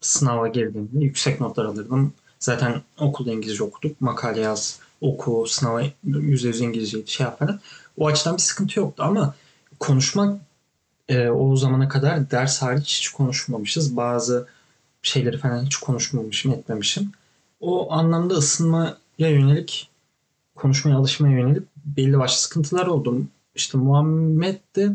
sınava 0.00 0.48
girdiğimde 0.48 1.04
yüksek 1.04 1.40
notlar 1.40 1.64
alırdım. 1.64 2.12
Zaten 2.40 2.82
okulda 2.98 3.32
İngilizce 3.32 3.64
okuduk. 3.64 4.00
Makale 4.00 4.40
yaz, 4.40 4.80
oku, 5.00 5.44
sınava 5.48 5.82
yüzde 6.04 6.48
yüz 6.48 6.60
İngilizceydi 6.60 7.10
şey 7.10 7.24
yap 7.24 7.38
falan. 7.38 7.60
O 7.96 8.06
açıdan 8.06 8.36
bir 8.36 8.42
sıkıntı 8.42 8.78
yoktu 8.78 9.02
ama 9.06 9.34
konuşmak 9.80 10.40
e, 11.08 11.28
o 11.28 11.56
zamana 11.56 11.88
kadar 11.88 12.30
ders 12.30 12.62
hariç 12.62 12.98
hiç 12.98 13.08
konuşmamışız. 13.08 13.96
Bazı 13.96 14.46
şeyleri 15.02 15.38
falan 15.38 15.64
hiç 15.64 15.76
konuşmamışım, 15.76 16.52
etmemişim. 16.52 17.12
O 17.60 17.92
anlamda 17.92 18.34
ısınmaya 18.34 18.96
yönelik, 19.18 19.90
konuşmaya 20.54 20.96
alışmaya 20.96 21.38
yönelik 21.38 21.62
belli 21.84 22.18
başlı 22.18 22.40
sıkıntılar 22.40 22.86
oldu. 22.86 23.22
İşte 23.54 23.78
Muhammed 23.78 24.58
de 24.76 24.90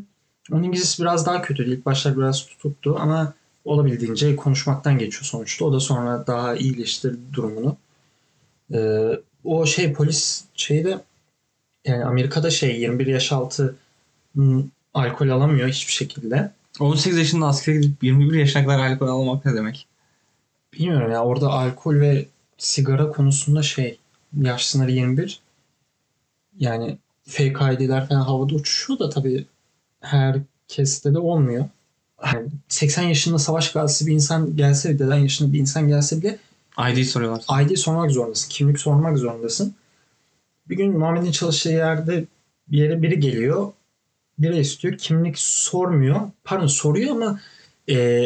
onun 0.52 0.64
İngilizcesi 0.64 1.02
biraz 1.02 1.26
daha 1.26 1.42
kötüydü. 1.42 1.74
İlk 1.74 1.86
başlar 1.86 2.18
biraz 2.18 2.46
tutuktu 2.46 2.98
ama 3.00 3.34
olabildiğince 3.66 4.36
konuşmaktan 4.36 4.98
geçiyor 4.98 5.24
sonuçta. 5.24 5.66
O 5.66 5.74
da 5.74 5.80
sonra 5.80 6.28
daha 6.28 6.56
iyileştirdi 6.56 7.34
durumunu. 7.34 7.78
Ee, 8.74 9.10
o 9.44 9.66
şey 9.66 9.94
polis 9.94 10.44
şeyde 10.56 11.00
yani 11.86 12.06
Amerika'da 12.06 12.50
şey 12.50 12.80
21 12.80 13.08
yaş 13.08 13.32
altı 13.32 13.76
hmm, 14.34 14.64
alkol 14.94 15.30
alamıyor 15.30 15.68
hiçbir 15.68 15.94
şekilde. 15.94 16.52
18 16.80 17.18
yaşında 17.18 17.46
askere 17.46 17.76
gidip 17.78 18.04
21 18.04 18.40
yaşına 18.40 18.66
kadar 18.66 18.80
alkol 18.92 19.08
almak 19.08 19.46
ne 19.46 19.56
demek? 19.56 19.88
Bilmiyorum 20.74 21.12
ya 21.12 21.24
orada 21.24 21.50
alkol 21.50 21.96
ve 21.96 22.26
sigara 22.58 23.12
konusunda 23.12 23.64
şey 23.64 23.98
yaş 24.42 24.66
sınırı 24.66 24.92
21. 24.92 25.40
Yani 26.60 26.98
fake 27.24 27.74
ID'ler 27.74 28.08
falan 28.08 28.22
havada 28.22 28.56
uçuşuyor 28.56 29.00
da 29.00 29.10
tabii 29.10 29.46
herkeste 30.02 31.14
de 31.14 31.20
olmuyor. 31.20 31.66
Yani 32.26 32.48
80 32.70 33.04
yaşında 33.04 33.40
savaş 33.40 33.72
gazisi 33.72 34.08
bir 34.08 34.14
insan 34.14 34.56
gelse 34.56 34.90
bile, 34.90 35.00
deden 35.00 35.16
yaşında 35.16 35.54
bir 35.54 35.60
insan 35.60 35.88
gelse 35.88 36.22
bile 36.22 36.40
ID 36.92 37.04
soruyorlar. 37.04 37.62
ID 37.62 37.76
sormak 37.76 38.12
zorundasın. 38.12 38.50
Kimlik 38.50 38.80
sormak 38.80 39.18
zorundasın. 39.18 39.76
Bir 40.70 40.78
gün 40.78 41.00
Muhammed'in 41.00 41.32
çalıştığı 41.32 41.70
yerde 41.70 42.26
bir 42.68 42.78
yere 42.78 43.02
biri 43.02 43.20
geliyor. 43.20 43.72
Biri 44.40 44.60
istiyor. 44.60 44.98
Kimlik 44.98 45.40
sormuyor. 45.40 46.22
Pardon 46.44 46.68
soruyor 46.68 47.12
ama 47.12 47.40
e, 47.90 48.20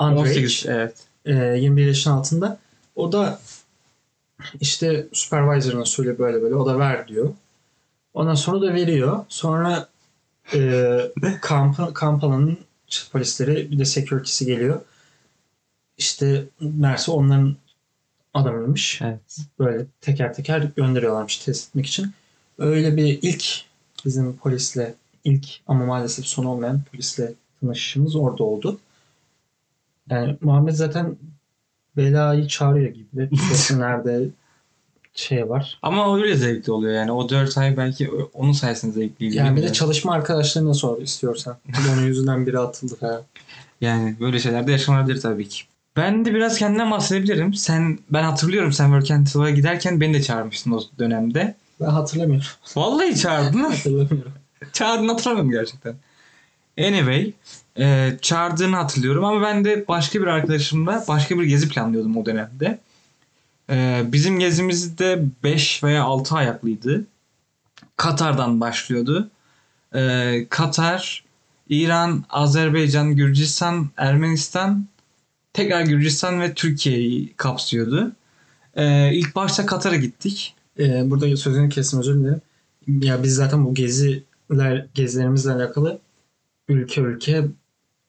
underage. 0.00 0.30
18 0.30 0.66
evet. 0.68 0.94
e, 1.24 1.34
21 1.34 1.86
yaşın 1.86 2.10
altında. 2.10 2.58
O 2.96 3.12
da 3.12 3.40
işte 4.60 5.06
supervisor'ına 5.12 5.84
söyle 5.84 6.18
böyle 6.18 6.42
böyle. 6.42 6.54
O 6.54 6.66
da 6.66 6.78
ver 6.78 7.08
diyor. 7.08 7.34
Ondan 8.14 8.34
sonra 8.34 8.62
da 8.62 8.74
veriyor. 8.74 9.24
Sonra 9.28 9.88
e, 10.54 11.00
kamp, 11.40 11.94
kamp 11.94 12.24
alanının 12.24 12.58
işte 12.88 13.10
polisleri 13.12 13.70
bir 13.70 13.78
de 13.78 13.84
security'si 13.84 14.46
geliyor. 14.46 14.80
İşte 15.98 16.44
meğerse 16.60 17.10
onların 17.10 17.56
adamıymış. 18.34 19.02
Evet. 19.02 19.38
Böyle 19.58 19.86
teker 20.00 20.34
teker 20.34 20.60
gönderiyorlarmış 20.76 21.38
test 21.38 21.68
etmek 21.68 21.86
için. 21.86 22.12
Öyle 22.58 22.96
bir 22.96 23.18
ilk 23.22 23.44
bizim 24.04 24.36
polisle 24.36 24.94
ilk 25.24 25.46
ama 25.66 25.86
maalesef 25.86 26.26
son 26.26 26.44
olmayan 26.44 26.82
polisle 26.92 27.32
tanışışımız 27.60 28.16
orada 28.16 28.44
oldu. 28.44 28.80
Yani 30.10 30.36
Muhammed 30.40 30.74
zaten 30.74 31.16
belayı 31.96 32.48
çağırıyor 32.48 32.90
gibi. 32.90 33.30
Resimlerde 33.50 34.28
şey 35.18 35.48
var. 35.48 35.78
Ama 35.82 36.16
öyle 36.16 36.36
zevkli 36.36 36.72
oluyor 36.72 36.94
yani. 36.94 37.12
O 37.12 37.28
4 37.28 37.58
ay 37.58 37.76
belki 37.76 38.10
onun 38.34 38.52
sayesinde 38.52 38.92
zevkliydi. 38.92 39.36
Yani 39.36 39.56
bir 39.56 39.62
de 39.62 39.72
çalışma 39.72 40.12
arkadaşlarına 40.12 40.74
sor 40.74 41.02
istiyorsan. 41.02 41.56
Onun 41.92 42.02
yüzünden 42.06 42.46
biri 42.46 42.58
atıldı 42.58 42.96
falan. 42.96 43.22
Yani 43.80 44.16
böyle 44.20 44.38
şeyler 44.38 44.66
de 44.66 44.72
yaşanabilir 44.72 45.20
tabii 45.20 45.48
ki. 45.48 45.62
Ben 45.96 46.24
de 46.24 46.34
biraz 46.34 46.58
kendimden 46.58 46.90
bahsedebilirim. 46.90 47.54
Sen 47.54 47.98
ben 48.10 48.22
hatırlıyorum 48.22 48.72
sen 48.72 48.84
Work 48.84 49.10
and 49.10 49.26
Travel'a 49.26 49.50
giderken 49.50 50.00
beni 50.00 50.14
de 50.14 50.22
çağırmıştın 50.22 50.70
o 50.70 50.80
dönemde. 50.98 51.54
Ben 51.80 51.86
hatırlamıyorum. 51.86 52.46
Vallahi 52.76 53.16
çağırdın. 53.16 53.58
hatırlamıyorum. 53.70 54.32
Çağırdığını 54.72 55.10
hatırlamıyorum 55.12 55.50
gerçekten. 55.50 55.94
Anyway, 56.78 57.32
e, 57.78 58.16
çağırdığını 58.22 58.76
hatırlıyorum 58.76 59.24
ama 59.24 59.42
ben 59.42 59.64
de 59.64 59.84
başka 59.88 60.20
bir 60.20 60.26
arkadaşımla 60.26 61.04
başka 61.08 61.38
bir 61.38 61.44
gezi 61.44 61.68
planlıyordum 61.68 62.16
o 62.16 62.26
dönemde. 62.26 62.78
E, 63.70 64.02
bizim 64.12 64.38
gezimiz 64.38 64.98
de 64.98 65.24
5 65.44 65.84
veya 65.84 66.04
6 66.04 66.34
ayaklıydı. 66.34 67.04
Katar'dan 67.96 68.60
başlıyordu. 68.60 69.30
E, 69.94 70.46
Katar, 70.50 71.24
İran, 71.68 72.24
Azerbaycan, 72.30 73.16
Gürcistan, 73.16 73.90
Ermenistan, 73.96 74.86
tekrar 75.52 75.82
Gürcistan 75.82 76.40
ve 76.40 76.54
Türkiye'yi 76.54 77.34
kapsıyordu. 77.36 78.12
E, 78.74 79.14
ilk 79.14 79.34
başta 79.36 79.66
Katar'a 79.66 79.96
gittik. 79.96 80.54
Ee, 80.78 81.10
burada 81.10 81.36
sözünü 81.36 81.68
kestim 81.68 81.98
özür 81.98 82.20
dilerim. 82.20 82.40
Ya 82.88 83.22
biz 83.22 83.34
zaten 83.34 83.64
bu 83.64 83.74
geziler 83.74 84.86
gezilerimizle 84.94 85.52
alakalı 85.52 86.00
ülke 86.68 87.00
ülke 87.00 87.46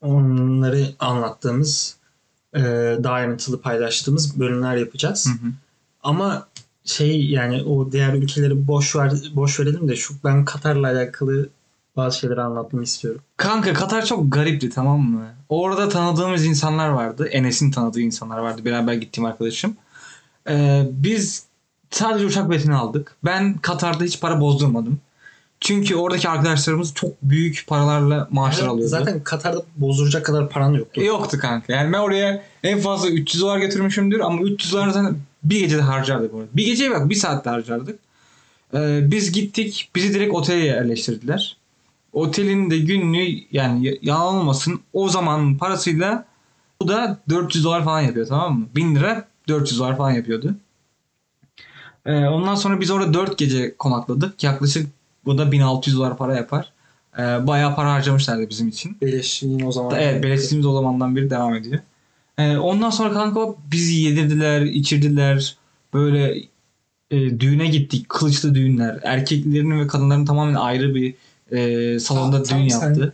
onları 0.02 0.86
anlattığımız 1.00 1.98
e, 2.56 2.62
daha 3.04 3.14
ayrıntılı 3.14 3.62
paylaştığımız 3.62 4.40
bölümler 4.40 4.76
yapacağız. 4.76 5.28
Hı 5.28 5.48
hı. 5.48 5.52
Ama 6.04 6.48
şey 6.86 7.30
yani 7.30 7.64
o 7.64 7.92
diğer 7.92 8.14
ülkeleri 8.14 8.68
boş 8.68 8.96
ver 8.96 9.14
boş 9.34 9.60
verelim 9.60 9.88
de 9.88 9.96
şu 9.96 10.14
ben 10.24 10.46
Katar'la 10.46 10.88
alakalı 10.88 11.50
bazı 11.98 12.20
şeyleri 12.20 12.42
anlatmamı 12.42 12.84
istiyorum. 12.84 13.22
Kanka 13.38 13.74
Katar 13.74 14.06
çok 14.06 14.32
garipti 14.32 14.70
tamam 14.70 15.00
mı? 15.00 15.26
Orada 15.50 15.90
tanıdığımız 15.90 16.46
insanlar 16.46 16.90
vardı. 16.90 17.28
Enes'in 17.28 17.72
tanıdığı 17.72 18.02
insanlar 18.02 18.38
vardı. 18.38 18.66
Beraber 18.66 18.94
gittiğim 18.94 19.26
arkadaşım. 19.26 19.78
Ee, 20.50 20.88
biz 20.92 21.46
sadece 21.92 22.26
uçak 22.26 22.50
biletini 22.50 22.76
aldık. 22.76 23.16
Ben 23.26 23.58
Katar'da 23.58 24.04
hiç 24.04 24.22
para 24.22 24.42
bozdurmadım. 24.42 25.00
Çünkü 25.62 25.96
oradaki 25.96 26.30
arkadaşlarımız 26.30 26.94
çok 26.94 27.22
büyük 27.22 27.64
paralarla 27.68 28.28
maaşlar 28.32 28.62
Yani 28.64 28.72
alıyordu. 28.72 28.90
Zaten 28.90 29.24
Katar'da 29.24 29.62
bozduracak 29.78 30.26
kadar 30.26 30.50
paran 30.50 30.74
yoktu. 30.74 31.02
E, 31.02 31.06
Yoktu 31.06 31.38
kanka. 31.40 31.74
Yani 31.74 31.94
ben 31.94 32.00
oraya 32.00 32.44
en 32.64 32.80
fazla 32.80 33.10
300 33.10 33.44
dolar 33.44 33.58
götürmüşümdür 33.60 34.20
ama 34.20 34.42
300 34.42 34.74
dolar 34.74 34.90
zaten 34.90 35.18
bir 35.44 35.60
gecede 35.60 35.82
harcardık 35.82 36.34
orada. 36.34 36.48
Bir 36.54 36.66
geceye 36.66 36.92
bak 36.92 37.10
bir 37.10 37.16
saatte 37.16 37.50
harcardık. 37.50 38.00
Ee, 38.74 39.00
biz 39.12 39.32
gittik. 39.32 39.90
Bizi 39.96 40.14
direkt 40.14 40.34
otele 40.34 40.66
yerleştirdiler. 40.66 41.58
Otelin 42.14 42.70
de 42.70 42.78
günlüğü 42.78 43.40
yani 43.52 44.00
yalan 44.02 44.36
olmasın 44.36 44.80
o 44.94 45.10
zaman 45.10 45.58
parasıyla 45.58 46.26
bu 46.82 46.88
da 46.88 47.20
400 47.30 47.64
dolar 47.64 47.84
falan 47.84 48.02
yapıyor 48.02 48.28
tamam 48.28 48.60
mı? 48.60 48.66
1000 48.76 48.96
lira 48.96 49.28
400 49.48 49.80
dolar 49.80 49.98
falan 49.98 50.12
yapıyordu. 50.12 50.56
Ee, 52.06 52.12
ondan 52.26 52.56
sonra 52.56 52.82
biz 52.82 52.92
orada 52.92 53.14
4 53.14 53.38
gece 53.38 53.76
konakladık. 53.78 54.44
Yaklaşık 54.44 54.88
bu 55.26 55.38
da 55.38 55.52
1600 55.52 55.98
dolar 55.98 56.18
para 56.18 56.36
yapar. 56.36 56.72
Ee, 57.20 57.48
bayağı 57.48 57.76
para 57.76 57.94
harcamışlardı 57.94 58.50
bizim 58.50 58.68
için. 58.68 58.98
Beleşliğin 59.02 59.66
o 59.66 59.72
zaman. 59.72 59.96
Evet 60.00 60.24
beleştiğimiz 60.24 60.66
o 60.66 60.74
zamandan 60.74 61.16
beri 61.16 61.30
devam 61.30 61.56
ediyor. 61.56 61.80
Ee, 62.38 62.58
ondan 62.58 62.90
sonra 62.90 63.14
kanka 63.14 63.56
bizi 63.72 63.94
yedirdiler, 63.94 64.62
içirdiler. 64.62 65.58
Böyle 65.94 66.38
e, 67.12 67.40
düğüne 67.40 67.68
gittik. 67.68 68.10
Kılıçlı 68.10 68.56
düğünler. 68.56 69.00
Erkeklerin 69.04 69.80
ve 69.80 69.88
kadınların 69.88 70.26
tamamen 70.26 70.54
ayrı 70.56 70.96
bir 70.96 71.14
e, 71.52 72.00
salonda 72.00 72.44
Tam- 72.44 72.60
düğün 72.60 72.70
tam 72.70 72.90
yaptı. 72.90 73.14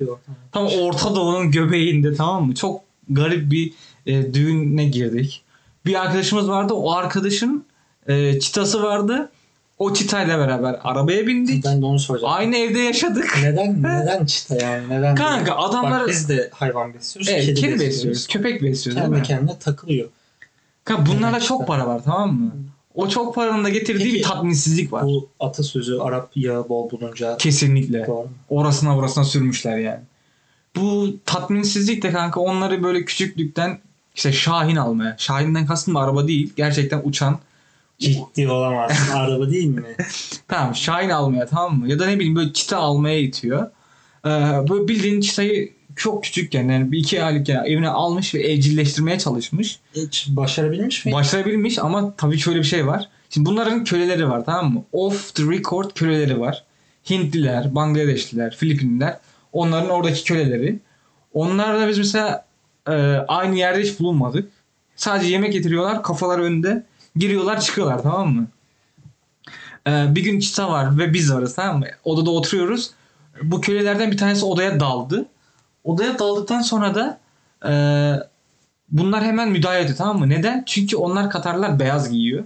Tam 0.52 0.66
Orta 0.66 1.16
Doğu'nun 1.16 1.52
göbeğinde 1.52 2.14
tamam 2.14 2.48
mı? 2.48 2.56
Çok 2.56 2.82
garip 3.10 3.52
bir 3.52 3.74
e, 4.06 4.34
düğüne 4.34 4.86
girdik. 4.86 5.42
Bir 5.86 6.02
arkadaşımız 6.02 6.50
vardı. 6.50 6.74
O 6.74 6.92
arkadaşın 6.92 7.66
e, 8.08 8.40
çitası 8.40 8.84
vardı. 8.84 9.32
O 9.80 9.94
çitayla 9.94 10.40
beraber 10.40 10.80
arabaya 10.84 11.28
bindik. 11.28 11.66
Ben 11.66 11.82
de 11.82 11.86
onu 11.86 12.00
soracağım. 12.00 12.34
Aynı 12.34 12.56
evde 12.58 12.80
yaşadık. 12.80 13.38
Neden 13.44 13.84
neden 13.84 14.26
çita 14.26 14.56
yani? 14.56 14.90
Neden? 14.90 15.16
Kanka 15.16 15.56
adamlar 15.56 16.02
Bak 16.02 16.10
biz 16.10 16.30
de 16.30 16.50
hayvan 16.54 16.94
besliyoruz. 16.94 17.30
evet, 17.30 17.46
kedi, 17.46 17.62
kedi, 17.62 17.72
besliyoruz. 17.72 17.96
besliyoruz. 17.96 18.28
Köpek 18.28 18.62
besliyoruz 18.62 19.04
Kendi 19.04 19.24
kendine 19.24 19.60
takılıyor. 19.60 20.10
Kanka 20.84 21.12
bunlarda 21.12 21.40
çok 21.40 21.62
işte. 21.62 21.66
para 21.68 21.88
var 21.88 22.02
tamam 22.06 22.34
mı? 22.34 22.52
O 22.96 23.10
çok 23.10 23.36
paranın 23.36 23.64
da 23.64 23.70
getirdiği 23.70 24.04
Peki, 24.04 24.16
bir 24.16 24.24
tatminsizlik 24.24 24.94
var. 24.94 25.04
Bu 25.04 25.30
atasözü 25.40 25.98
Arap 26.00 26.32
yağı 26.36 26.70
bol 26.70 26.92
bulunca 26.92 27.38
Kesinlikle. 27.38 28.08
doğru. 28.08 28.28
Orasına 28.50 28.96
burasına 28.98 29.24
sürmüşler 29.24 29.78
yani. 29.78 30.00
Bu 30.76 31.16
tatminsizlik 31.26 32.04
de 32.04 32.12
kanka 32.12 32.40
onları 32.40 32.84
böyle 32.84 33.06
küçüklükten 33.06 33.80
işte 34.16 34.32
Şahin 34.34 34.76
almaya. 34.76 35.16
Şahin'den 35.18 35.66
kastım 35.66 35.96
araba 35.98 36.28
değil. 36.28 36.54
Gerçekten 36.56 37.02
uçan. 37.04 37.40
Ciddi 38.00 38.50
olamazsın. 38.50 39.14
Araba 39.16 39.52
değil 39.52 39.68
mi? 39.68 39.84
Tamam 40.48 40.76
Şahin 40.76 41.10
almaya 41.10 41.46
tamam 41.46 41.80
mı? 41.80 41.90
Ya 41.90 42.00
da 42.00 42.06
ne 42.06 42.16
bileyim 42.16 42.36
böyle 42.36 42.54
çita 42.54 42.78
almaya 42.78 43.20
itiyor. 43.20 43.72
Ee, 44.26 44.30
böyle 44.70 44.88
bildiğin 44.88 45.22
çitayı 45.22 45.74
çok 45.96 46.24
küçükken 46.24 46.70
yani 46.70 46.92
bir 46.92 47.00
iki 47.00 47.24
aylıkken 47.24 47.64
evine 47.66 47.90
almış 47.90 48.36
ve 48.36 48.40
evcilleştirmeye 48.40 49.20
çalışmış. 49.20 49.80
Hiç 49.96 50.28
başarabilmiş 50.30 51.06
mi? 51.06 51.12
Başarabilmiş 51.12 51.80
ama 51.80 52.14
tabii 52.16 52.38
şöyle 52.38 52.60
bir 52.60 52.64
şey 52.64 52.88
var. 52.88 53.10
Şimdi 53.30 53.50
bunların 53.50 53.84
köleleri 53.84 54.30
var 54.30 54.46
tamam 54.46 54.74
mı? 54.74 54.84
Off 54.92 55.36
the 55.36 55.44
record 55.44 55.92
köleleri 55.96 56.40
var. 56.40 56.64
Hintliler, 57.10 57.76
Bangladeşliler, 57.76 58.56
Filipinliler. 58.56 59.18
Onların 59.54 59.90
oradaki 59.90 60.24
köleleri. 60.24 60.80
Onlarla 61.34 61.88
biz 61.88 61.98
mesela 61.98 62.46
e, 62.88 62.92
aynı 63.28 63.56
yerde 63.58 63.82
hiç 63.82 64.00
bulunmadık. 64.00 64.52
Sadece 64.96 65.32
yemek 65.32 65.54
getiriyorlar. 65.54 66.04
Kafalar 66.04 66.40
önde. 66.40 66.84
Giriyorlar 67.16 67.62
çıkıyorlar 67.62 68.04
tamam 68.04 68.34
mı? 68.34 68.48
E, 69.88 70.16
bir 70.16 70.24
gün 70.24 70.40
Çita 70.40 70.70
var 70.70 70.98
ve 70.98 71.14
biz 71.14 71.34
varız 71.34 71.56
tamam 71.56 71.80
mı? 71.80 71.86
Odada 72.04 72.32
oturuyoruz. 72.32 72.92
Bu 73.44 73.62
kölelerden 73.62 74.12
bir 74.12 74.18
tanesi 74.18 74.46
odaya 74.46 74.80
daldı. 74.80 75.26
Odaya 75.84 76.20
daldıktan 76.20 76.62
sonra 76.62 76.96
da 76.96 77.20
e, 77.66 77.74
bunlar 78.92 79.24
hemen 79.24 79.50
müdahale 79.50 79.80
ediyor 79.80 79.98
tamam 79.98 80.20
mı? 80.20 80.30
Neden? 80.30 80.64
Çünkü 80.66 80.98
onlar 80.98 81.30
Katarlılar 81.30 81.80
beyaz 81.80 82.10
giyiyor. 82.10 82.44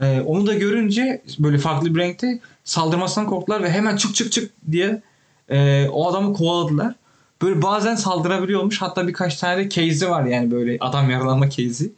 Ee, 0.00 0.20
onu 0.20 0.46
da 0.46 0.54
görünce 0.54 1.22
böyle 1.38 1.58
farklı 1.58 1.94
bir 1.94 2.00
renkte 2.00 2.40
saldırmasından 2.64 3.28
korktular 3.28 3.62
ve 3.62 3.70
hemen 3.70 3.96
çık 3.96 4.14
çık 4.14 4.32
çık 4.32 4.52
diye 4.70 5.02
e, 5.48 5.88
o 5.88 6.10
adamı 6.10 6.34
kovaladılar. 6.34 6.94
Böyle 7.42 7.62
bazen 7.62 7.94
saldırabiliyormuş. 7.94 8.82
Hatta 8.82 9.08
birkaç 9.08 9.36
tane 9.36 9.64
de 9.64 9.68
case'i 9.68 10.10
var 10.10 10.24
yani 10.24 10.50
böyle 10.50 10.76
adam 10.80 11.10
yaralanma 11.10 11.50
case'i. 11.50 11.92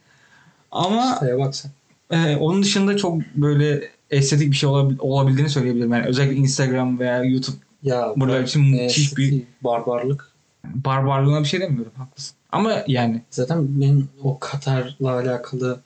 Ama 0.70 1.14
Çitaya 1.14 1.38
bak 1.38 1.56
sen. 1.56 1.70
e, 2.14 2.36
onun 2.36 2.62
dışında 2.62 2.96
çok 2.96 3.20
böyle 3.34 3.88
estetik 4.10 4.50
bir 4.50 4.56
şey 4.56 4.68
olabil- 4.68 4.98
olabildiğini 4.98 5.50
söyleyebilirim. 5.50 5.92
Yani 5.92 6.06
özellikle 6.06 6.36
Instagram 6.36 6.98
veya 6.98 7.24
YouTube 7.24 7.56
Ya 7.82 8.12
Buralar 8.16 8.40
bak, 8.40 8.48
için 8.48 8.62
müthiş 8.62 9.16
bir- 9.16 9.42
barbarlık. 9.62 10.32
barbarlığına 10.64 11.40
bir 11.40 11.44
şey 11.44 11.60
demiyorum. 11.60 11.92
Haklısın. 11.96 12.36
Ama 12.52 12.84
yani 12.86 13.22
Zaten 13.30 13.80
benim 13.80 14.08
o 14.22 14.38
Katar'la 14.38 15.10
alakalı 15.12 15.80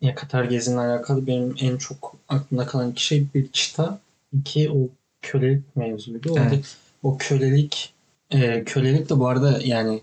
ya 0.00 0.14
Katar 0.14 0.44
gezinle 0.44 0.80
alakalı 0.80 1.26
benim 1.26 1.54
en 1.60 1.76
çok 1.76 2.16
aklımda 2.28 2.66
kalan 2.66 2.90
iki 2.90 3.04
şey 3.06 3.26
bir 3.34 3.48
çita, 3.52 3.98
iki 4.32 4.70
o 4.70 4.76
kölelik 5.22 5.76
mevzuydu. 5.76 6.32
Orada 6.32 6.48
Evet. 6.54 6.76
o 7.02 7.16
kölelik 7.18 7.92
e, 8.30 8.64
kölelik 8.64 9.10
de 9.10 9.18
bu 9.18 9.28
arada 9.28 9.60
yani 9.64 10.00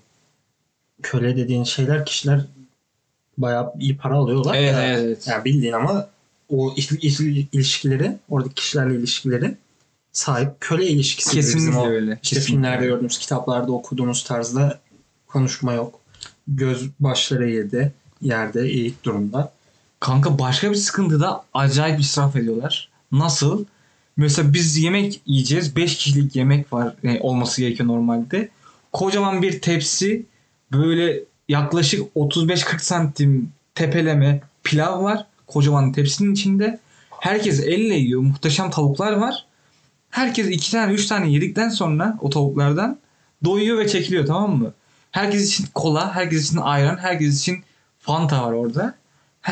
köle 1.02 1.38
dediğin 1.38 1.64
şeyler 1.64 2.06
kişiler 2.06 2.46
bayağı 3.42 3.74
iyi 3.80 3.98
para 3.98 4.16
alıyorlar. 4.16 4.56
evet 4.56 4.74
ya. 4.74 4.94
evet. 5.00 5.28
Yani 5.28 5.46
bildiğin 5.46 5.74
ama 5.74 6.08
o 6.50 6.74
il- 6.78 7.00
il- 7.02 7.48
ilişkileri, 7.52 8.18
oradaki 8.30 8.56
kişilerle 8.56 8.96
ilişkileri 8.96 9.56
sahip 10.12 10.50
köle 10.60 10.88
ilişkisi. 10.88 11.32
gibi 11.32 11.40
bizim 11.40 11.60
Kesinlikle 11.60 11.80
o 11.80 11.88
öyle. 11.90 12.12
işte 12.12 12.36
Kesinlikle 12.36 12.48
filmlerde 12.52 12.86
gördüğümüz, 12.86 13.18
kitaplarda 13.20 13.72
okuduğumuz 13.72 14.24
tarzda 14.24 14.80
konuşma 15.28 15.74
yok. 15.74 16.00
Göz 16.48 16.90
başları 17.00 17.50
yerde, 17.50 17.92
yerde 18.22 18.62
eğik 18.62 19.04
durumda. 19.04 19.52
Kanka 20.00 20.40
başka 20.40 20.72
bir 20.72 20.76
sıkıntı 20.76 21.20
da 21.20 21.44
acayip 21.54 22.00
israf 22.00 22.36
ediyorlar. 22.36 22.90
Nasıl? 23.12 23.66
Mesela 24.18 24.54
biz 24.54 24.78
yemek 24.78 25.22
yiyeceğiz. 25.26 25.76
5 25.76 25.98
kişilik 25.98 26.36
yemek 26.36 26.74
var 26.74 26.94
yani 27.04 27.20
olması 27.22 27.62
gerekiyor 27.62 27.88
normalde. 27.90 28.50
Kocaman 28.94 29.42
bir 29.42 29.62
tepsi 29.62 30.26
böyle 30.72 31.20
yaklaşık 31.50 32.16
35-40 32.16 32.80
santim 32.80 33.52
tepeleme 33.76 34.42
pilav 34.64 35.04
var. 35.04 35.26
Kocaman 35.48 35.92
tepsinin 35.92 36.34
içinde. 36.34 36.80
Herkes 37.20 37.60
elle 37.60 37.96
yiyor. 37.96 38.22
Muhteşem 38.22 38.70
tavuklar 38.70 39.14
var. 39.14 39.46
Herkes 40.10 40.48
2 40.48 40.72
tane 40.72 40.94
3 40.94 41.08
tane 41.08 41.32
yedikten 41.32 41.70
sonra 41.70 42.18
o 42.22 42.30
tavuklardan 42.30 43.00
doyuyor 43.44 43.78
ve 43.78 43.88
çekiliyor 43.88 44.26
tamam 44.26 44.58
mı? 44.58 44.74
Herkes 45.12 45.48
için 45.48 45.66
kola, 45.74 46.16
herkes 46.16 46.48
için 46.48 46.58
ayran, 46.58 46.98
herkes 46.98 47.40
için 47.40 47.64
Fanta 48.00 48.44
var 48.44 48.52
orada. 48.52 48.96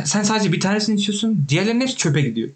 Sen 0.04 0.24
sadece 0.24 0.52
bir 0.52 0.60
tanesini 0.60 1.00
içiyorsun. 1.00 1.46
Diğerlerinin 1.50 1.82
hepsi 1.82 1.96
çöpe 1.96 2.22
gidiyor. 2.22 2.50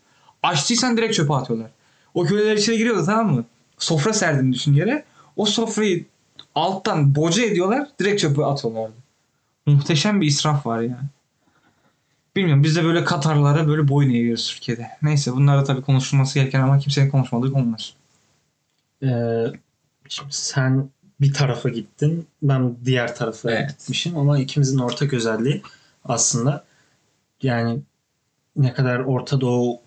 Açtıysan 0.44 0.98
direkt 0.98 1.16
çöpe 1.16 1.34
atıyorlar. 1.34 1.72
O 2.14 2.26
köleler 2.26 2.58
içeri 2.58 2.78
giriyordu 2.78 3.04
tamam 3.06 3.34
mı? 3.36 3.46
Sofra 3.78 4.14
serdiğini 4.14 4.54
düşün 4.54 4.74
yere. 4.74 5.04
O 5.36 5.46
sofrayı 5.46 6.06
alttan 6.56 7.16
boca 7.16 7.44
ediyorlar. 7.44 7.88
Direkt 8.00 8.22
çöpe 8.22 8.46
atıyorlardı. 8.46 9.01
Muhteşem 9.66 10.22
bir 10.22 10.28
israf 10.28 10.66
var 10.66 10.82
ya. 10.82 11.02
Bilmiyorum 12.36 12.64
biz 12.64 12.76
de 12.76 12.84
böyle 12.84 13.04
Katarlara 13.04 13.68
böyle 13.68 13.88
boyun 13.88 14.10
eğiyoruz 14.10 14.50
Türkiye'de. 14.54 14.88
Neyse 15.02 15.34
bunlar 15.34 15.58
da 15.58 15.64
tabii 15.64 15.82
konuşulması 15.82 16.40
gereken 16.40 16.62
ama 16.62 16.80
kimsenin 16.80 17.10
konuşmadığı 17.10 17.54
konular. 17.54 17.94
Ee, 19.04 19.46
şimdi 20.10 20.34
sen 20.34 20.90
bir 21.22 21.34
tarafa 21.34 21.70
gittin, 21.70 22.28
ben 22.42 22.76
diğer 22.86 23.16
tarafa 23.16 23.52
Evet. 23.52 23.70
gitmişim 23.70 24.18
ama 24.18 24.40
ikimizin 24.40 24.80
ortak 24.80 25.14
özelliği 25.14 25.62
aslında 26.06 26.64
yani 27.42 27.80
ne 28.56 28.74
kadar 28.74 29.00
Orta 29.00 29.42
Doğu'ya 29.42 29.80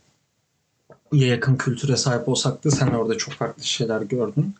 yakın 1.13 1.57
kültüre 1.57 1.97
sahip 1.97 2.29
olsak 2.29 2.65
da 2.65 2.71
sen 2.71 2.87
orada 2.87 3.19
çok 3.19 3.35
farklı 3.35 3.65
şeyler 3.65 4.03
gördün. 4.03 4.55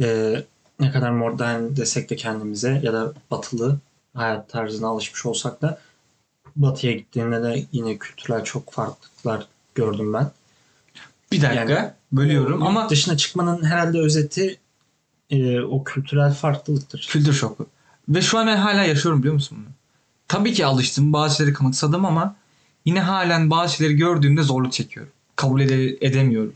Ee, 0.00 0.44
ne 0.80 0.90
kadar 0.90 1.10
modern 1.10 1.76
desek 1.76 2.10
de 2.10 2.16
kendimize 2.16 2.80
ya 2.84 2.92
da 2.92 3.12
batılı 3.30 3.78
hayat 4.14 4.48
tarzına 4.50 4.88
alışmış 4.88 5.26
olsak 5.26 5.62
da 5.62 5.80
batıya 6.56 6.92
gittiğinde 6.92 7.42
de 7.42 7.66
yine 7.72 7.98
kültürel 7.98 8.44
çok 8.44 8.72
farklılıklar 8.72 9.46
gördüm 9.74 10.12
ben. 10.12 10.30
Bir 11.32 11.42
dakika 11.42 11.72
Yani- 11.72 11.90
bölüyorum 12.12 12.62
ama 12.62 12.88
dışına 12.90 13.16
çıkmanın 13.16 13.64
herhalde 13.64 13.98
özeti 14.00 14.58
e, 15.30 15.60
o 15.60 15.84
kültürel 15.84 16.32
farklılıktır. 16.34 17.08
kültür 17.10 17.32
şoku. 17.32 17.66
Ve 18.08 18.22
şu 18.22 18.38
an 18.38 18.46
ben 18.46 18.56
hala 18.56 18.84
yaşıyorum 18.84 19.20
biliyor 19.20 19.34
musun 19.34 19.58
bunu? 19.60 19.72
Tabii 20.28 20.52
ki 20.52 20.66
alıştım 20.66 21.12
bazı 21.12 21.36
şeyleri 21.36 21.54
kanıksadım 21.54 22.04
ama 22.04 22.36
yine 22.84 23.00
halen 23.00 23.50
bazı 23.50 23.76
şeyleri 23.76 23.96
gördüğümde 23.96 24.42
zorluk 24.42 24.72
çekiyorum. 24.72 25.12
Kabul 25.36 25.60
ede- 25.60 26.06
edemiyorum. 26.06 26.54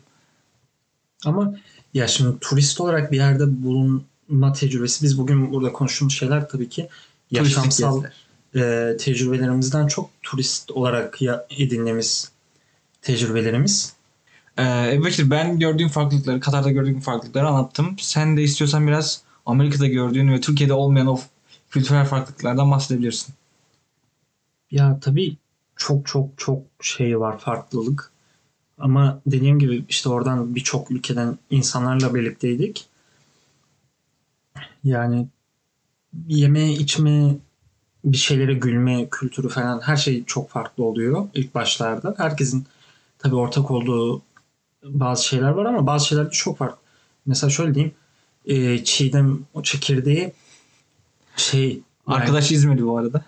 Ama 1.25 1.55
ya 1.95 2.07
şimdi 2.09 2.39
turist 2.41 2.81
olarak 2.81 3.13
bir 3.13 3.17
yerde 3.17 3.63
bulunma 3.63 4.53
tecrübesi 4.53 5.05
biz 5.05 5.19
bugün 5.19 5.53
burada 5.53 5.73
konuştuğumuz 5.73 6.15
şeyler 6.15 6.49
tabii 6.49 6.69
ki 6.69 6.89
yaşamsal 7.35 8.05
e, 8.55 8.97
tecrübelerimizden 9.01 9.87
çok 9.87 10.11
turist 10.23 10.71
olarak 10.71 11.23
ya, 11.23 11.47
edindiğimiz 11.51 12.31
tecrübelerimiz. 13.03 13.95
Ee, 14.59 15.01
Bekir 15.05 15.31
ben 15.31 15.59
gördüğüm 15.59 15.89
farklılıkları, 15.89 16.41
Katar'da 16.41 16.71
gördüğüm 16.71 17.01
farklılıkları 17.01 17.49
anlattım. 17.49 17.97
Sen 17.99 18.37
de 18.37 18.43
istiyorsan 18.43 18.87
biraz 18.87 19.23
Amerika'da 19.47 19.87
gördüğün 19.87 20.33
ve 20.33 20.41
Türkiye'de 20.41 20.73
olmayan 20.73 21.07
o 21.07 21.21
kültürel 21.71 22.07
farklılıklardan 22.07 22.71
bahsedebilirsin. 22.71 23.35
Ya 24.71 24.99
tabii 25.01 25.37
çok 25.77 26.07
çok 26.07 26.29
çok 26.37 26.63
şey 26.81 27.21
var 27.21 27.39
farklılık. 27.39 28.11
Ama 28.79 29.21
dediğim 29.27 29.59
gibi 29.59 29.85
işte 29.89 30.09
oradan 30.09 30.55
birçok 30.55 30.91
ülkeden 30.91 31.39
insanlarla 31.51 32.15
birlikteydik. 32.15 32.87
Yani 34.85 35.27
yeme 36.29 36.73
içme 36.73 37.37
bir 38.05 38.17
şeylere 38.17 38.55
gülme 38.55 39.09
kültürü 39.11 39.49
falan 39.49 39.81
her 39.81 39.97
şey 39.97 40.25
çok 40.25 40.51
farklı 40.51 40.85
oluyor 40.85 41.29
ilk 41.35 41.55
başlarda. 41.55 42.15
Herkesin 42.19 42.67
tabii 43.19 43.35
ortak 43.35 43.71
olduğu 43.71 44.23
bazı 44.85 45.25
şeyler 45.27 45.51
var 45.51 45.65
ama 45.65 45.87
bazı 45.87 46.07
şeyler 46.07 46.27
de 46.27 46.31
çok 46.31 46.59
farklı. 46.59 46.79
Mesela 47.27 47.51
şöyle 47.51 47.75
diyeyim. 47.75 47.95
E, 48.47 48.85
çiğdem 48.85 49.39
o 49.55 49.63
çekirdeği 49.63 50.33
şey 51.37 51.69
yani- 51.69 51.83
Arkadaş 52.07 52.53
İzmirli 52.53 52.87
bu 52.87 52.99
arada. 52.99 53.25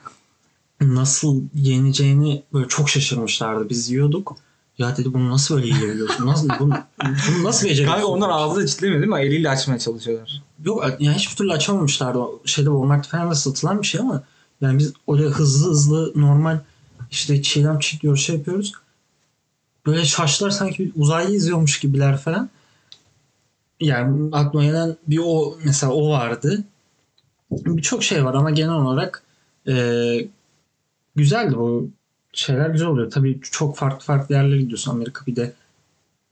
nasıl 0.80 1.42
yeneceğini 1.54 2.42
böyle 2.52 2.68
çok 2.68 2.88
şaşırmışlardı. 2.90 3.68
Biz 3.68 3.90
yiyorduk. 3.90 4.36
Ya 4.78 4.96
dedi 4.96 5.14
bunu 5.14 5.30
nasıl 5.30 5.54
böyle 5.54 5.66
yiyebiliyorsun? 5.66 6.26
Nasıl 6.26 6.48
bunu, 6.60 6.74
bunu 7.02 7.44
nasıl 7.44 7.66
beceriyorsun? 7.66 7.94
Kanka 7.94 8.06
onlar 8.06 8.28
ağzı 8.30 8.66
çitlemiyor 8.66 9.02
değil 9.02 9.12
mi? 9.12 9.20
Eliyle 9.20 9.50
açmaya 9.50 9.78
çalışıyorlar. 9.78 10.42
Yok 10.64 10.84
yani 10.98 11.16
hiçbir 11.16 11.36
türlü 11.36 11.52
açamamışlardı. 11.52 12.18
O 12.18 12.40
şeyde 12.44 12.68
Walmart 12.68 13.06
falan 13.06 13.32
satılan 13.32 13.82
bir 13.82 13.86
şey 13.86 14.00
ama 14.00 14.22
yani 14.60 14.78
biz 14.78 14.92
öyle 15.08 15.22
hızlı 15.22 15.70
hızlı 15.70 16.12
normal 16.16 16.58
işte 17.10 17.42
çiğdem 17.42 17.78
çitliyoruz 17.78 18.22
şey 18.22 18.36
yapıyoruz. 18.36 18.72
Böyle 19.86 20.04
şaşlar 20.04 20.50
sanki 20.50 20.92
uzaylı 20.96 21.34
izliyormuş 21.34 21.80
gibiler 21.80 22.18
falan. 22.18 22.50
Yani 23.80 24.28
aklıma 24.32 24.64
gelen 24.64 24.96
bir 25.06 25.20
o 25.24 25.58
mesela 25.64 25.92
o 25.92 26.10
vardı. 26.10 26.64
Birçok 27.50 28.04
şey 28.04 28.24
var 28.24 28.34
ama 28.34 28.50
genel 28.50 28.74
olarak 28.74 29.22
e, 29.68 30.28
güzeldi 31.16 31.56
bu 31.56 31.90
şeyler 32.36 32.70
güzel 32.70 32.88
oluyor. 32.88 33.10
Tabii 33.10 33.38
çok 33.42 33.76
farklı 33.76 34.04
farklı 34.06 34.34
yerlere 34.34 34.60
gidiyorsun. 34.60 34.90
Amerika 34.90 35.26
bir 35.26 35.36
de 35.36 35.52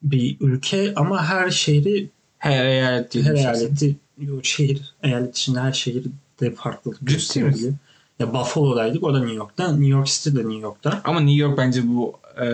bir 0.03 0.37
ülke 0.41 0.93
ama 0.97 1.25
her 1.27 1.51
şehri 1.51 2.09
Her 2.39 2.67
eyalet 2.67 3.15
değil. 3.15 3.25
her 3.25 3.35
eyaleti 3.35 3.97
yok, 4.19 4.45
şehir 4.45 4.95
eyalet 5.03 5.37
içinde 5.39 5.61
her 5.61 5.73
şehir 5.73 6.05
de 6.41 6.55
farklılık 6.55 6.99
gösteriyor. 7.03 7.73
Ya 8.19 8.35
Buffalo'daydık 8.35 9.03
o 9.03 9.15
da 9.15 9.19
New 9.19 9.35
York'ta. 9.35 9.69
New 9.73 9.87
York 9.87 10.07
City 10.07 10.29
de 10.31 10.41
New 10.41 10.61
York'ta. 10.61 11.01
Ama 11.05 11.21
New 11.21 11.43
York 11.43 11.59
bence 11.59 11.89
bu 11.89 12.13
e, 12.43 12.47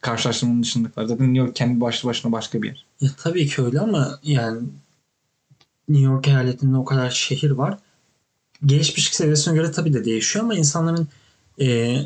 karşılaştırmanın 0.00 0.62
dışındakiler. 0.62 1.06
Zaten 1.06 1.26
New 1.26 1.38
York 1.38 1.56
kendi 1.56 1.80
başlı 1.80 2.08
başına 2.08 2.32
başka 2.32 2.62
bir 2.62 2.68
yer. 2.68 2.84
Ya 3.00 3.10
tabii 3.22 3.46
ki 3.46 3.62
öyle 3.62 3.80
ama 3.80 4.18
yani 4.22 4.60
New 5.88 6.04
York 6.04 6.28
eyaletinde 6.28 6.76
o 6.76 6.84
kadar 6.84 7.10
şehir 7.10 7.50
var. 7.50 7.78
Gelişmişlik 8.66 9.14
seviyesine 9.14 9.54
göre 9.54 9.72
tabii 9.72 9.92
de 9.94 10.04
değişiyor 10.04 10.44
ama 10.44 10.54
insanların 10.54 11.08
e, 11.60 11.96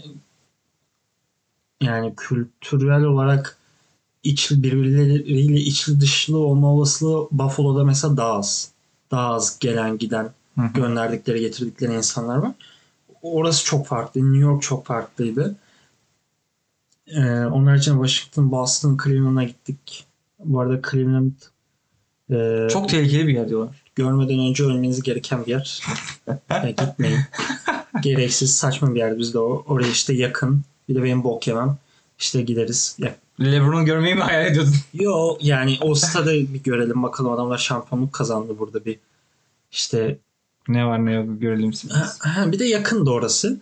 yani 1.83 2.15
kültürel 2.17 3.03
olarak 3.03 3.57
içli 4.23 4.62
birbirleriyle 4.62 5.61
içli 5.61 6.01
dışlı 6.01 6.39
olma 6.39 6.73
olasılığı 6.75 7.29
Buffalo'da 7.31 7.85
mesela 7.85 8.17
daha 8.17 8.33
az. 8.33 8.71
Daha 9.11 9.35
az 9.35 9.59
gelen 9.59 9.99
giden 9.99 10.31
Hı 10.55 10.62
hı. 10.62 10.73
gönderdikleri 10.75 11.41
getirdikleri 11.41 11.95
insanlar 11.95 12.37
var. 12.37 12.53
Orası 13.23 13.65
çok 13.65 13.87
farklı. 13.87 14.21
New 14.21 14.39
York 14.39 14.62
çok 14.62 14.87
farklıydı. 14.87 15.57
Ee, 17.07 17.31
onlar 17.31 17.75
için 17.77 17.93
Washington, 18.07 18.53
Boston, 18.53 18.99
Cleveland'a 19.05 19.43
gittik. 19.45 20.05
Bu 20.45 20.61
arada 20.61 20.81
Cleveland 20.91 21.33
e, 22.31 22.69
Çok 22.71 22.89
tehlikeli 22.89 23.27
bir 23.27 23.35
yer 23.35 23.49
diyorlar. 23.49 23.83
görmeden 23.95 24.39
önce 24.39 24.65
ölmeniz 24.65 25.03
gereken 25.03 25.47
bir 25.47 25.51
yer. 25.51 25.83
Yani 26.51 26.75
gitmeyin. 26.79 27.19
Gereksiz 28.03 28.57
saçma 28.57 28.95
bir 28.95 28.99
yer. 28.99 29.19
Biz 29.19 29.35
de 29.35 29.39
o, 29.39 29.65
oraya 29.67 29.89
işte 29.89 30.15
yakın. 30.15 30.62
Bir 30.88 30.94
de 30.94 31.03
benim 31.03 31.25
bok 31.25 31.46
yemem. 31.46 31.79
İşte 32.18 32.42
gideriz. 32.42 32.96
Ya, 32.99 33.16
Lebron'u 33.40 33.85
görmeyi 33.85 34.14
mi 34.14 34.20
hayal 34.20 34.46
ediyordun? 34.46 34.75
yo 34.94 35.37
yani 35.40 35.79
o 35.81 35.94
stadı 35.94 36.31
bir 36.31 36.62
görelim 36.62 37.03
bakalım 37.03 37.33
adamlar 37.33 37.59
şampiyonluk 37.59 38.12
kazandı 38.12 38.59
burada 38.59 38.85
bir 38.85 38.99
işte 39.72 40.18
Ne 40.68 40.87
var 40.87 41.07
ne 41.07 41.12
yok 41.12 41.40
görelim 41.40 41.72
siz. 41.72 41.90
Bir 42.46 42.59
de 42.59 42.64
yakındı 42.64 43.11
orası. 43.11 43.61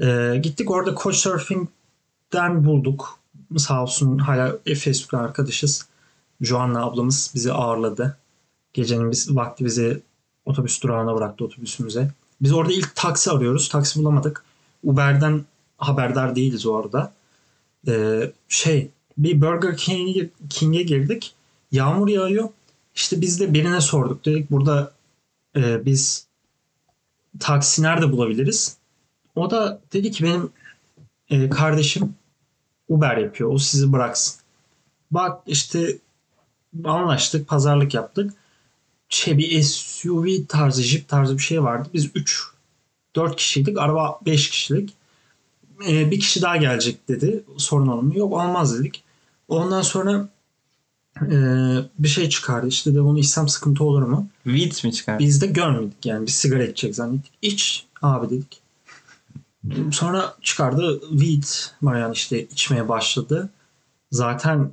Ee, 0.00 0.40
gittik 0.42 0.70
orada 0.70 0.94
Couchsurfing'den 1.02 2.64
bulduk. 2.64 3.18
Sağ 3.56 3.82
olsun 3.82 4.18
hala 4.18 4.58
Facebook'ta 4.64 5.18
arkadaşız. 5.18 5.86
Joanna 6.40 6.84
ablamız 6.84 7.32
bizi 7.34 7.52
ağırladı. 7.52 8.16
Gecenin 8.72 9.10
biz, 9.10 9.36
vakti 9.36 9.64
bizi 9.64 10.02
otobüs 10.44 10.82
durağına 10.82 11.16
bıraktı 11.16 11.44
otobüsümüze. 11.44 12.10
Biz 12.40 12.52
orada 12.52 12.72
ilk 12.72 12.96
taksi 12.96 13.30
arıyoruz. 13.30 13.68
Taksi 13.68 14.00
bulamadık. 14.00 14.44
Uber'den 14.84 15.44
haberdar 15.82 16.36
değiliz 16.36 16.66
orada. 16.66 17.12
Ee, 17.88 18.32
şey 18.48 18.90
bir 19.18 19.40
Burger 19.40 19.76
King'e 19.76 20.30
King'e 20.50 20.82
girdik. 20.82 21.34
Yağmur 21.72 22.08
yağıyor. 22.08 22.48
İşte 22.94 23.20
biz 23.20 23.40
de 23.40 23.54
birine 23.54 23.80
sorduk. 23.80 24.24
Dedik 24.24 24.50
burada 24.50 24.92
e, 25.56 25.84
biz 25.86 26.26
taksi 27.40 27.82
nerede 27.82 28.12
bulabiliriz? 28.12 28.76
O 29.34 29.50
da 29.50 29.80
dedi 29.92 30.10
ki 30.10 30.24
benim 30.24 30.50
e, 31.30 31.50
kardeşim 31.50 32.14
Uber 32.88 33.16
yapıyor. 33.16 33.52
O 33.52 33.58
sizi 33.58 33.92
bıraksın. 33.92 34.40
Bak 35.10 35.42
işte 35.46 35.98
anlaştık, 36.84 37.48
pazarlık 37.48 37.94
yaptık. 37.94 38.34
Şey 39.08 39.38
bir 39.38 39.62
SUV 39.62 40.26
tarzı, 40.48 40.82
Jeep 40.82 41.08
tarzı 41.08 41.38
bir 41.38 41.42
şey 41.42 41.62
vardı. 41.62 41.88
Biz 41.94 42.10
3 42.14 42.44
4 43.16 43.36
kişiydik. 43.36 43.78
Araba 43.78 44.20
5 44.26 44.50
kişilik. 44.50 44.94
E, 45.88 46.10
bir 46.10 46.20
kişi 46.20 46.42
daha 46.42 46.56
gelecek 46.56 47.08
dedi. 47.08 47.44
Sorun 47.56 47.86
olur 47.86 48.02
mu? 48.02 48.18
Yok 48.18 48.32
olmaz 48.32 48.78
dedik. 48.78 49.02
Ondan 49.48 49.82
sonra 49.82 50.28
e, 51.22 51.36
bir 51.98 52.08
şey 52.08 52.28
çıkardı. 52.28 52.68
İşte 52.68 52.94
de 52.94 53.04
bunu 53.04 53.18
içsem 53.18 53.48
sıkıntı 53.48 53.84
olur 53.84 54.02
mu? 54.02 54.28
Weeds 54.44 54.84
mi 54.84 54.92
çıkar? 54.92 55.18
Biz 55.18 55.40
de 55.42 55.46
görmedik 55.46 56.06
yani. 56.06 56.26
Bir 56.26 56.30
sigara 56.32 56.64
içecek 56.64 56.94
zannettik. 56.94 57.32
İç 57.42 57.86
abi 58.02 58.30
dedik. 58.30 58.62
Sonra 59.92 60.34
çıkardı 60.42 61.00
weed 61.10 61.44
var 61.82 62.00
yani 62.00 62.12
işte 62.12 62.42
içmeye 62.42 62.88
başladı. 62.88 63.50
Zaten 64.10 64.70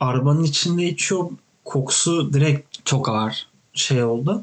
arabanın 0.00 0.44
içinde 0.44 0.84
içiyor. 0.88 1.30
Kokusu 1.64 2.32
direkt 2.32 2.84
Çok 2.84 3.08
ağır. 3.08 3.46
şey 3.72 4.04
oldu. 4.04 4.42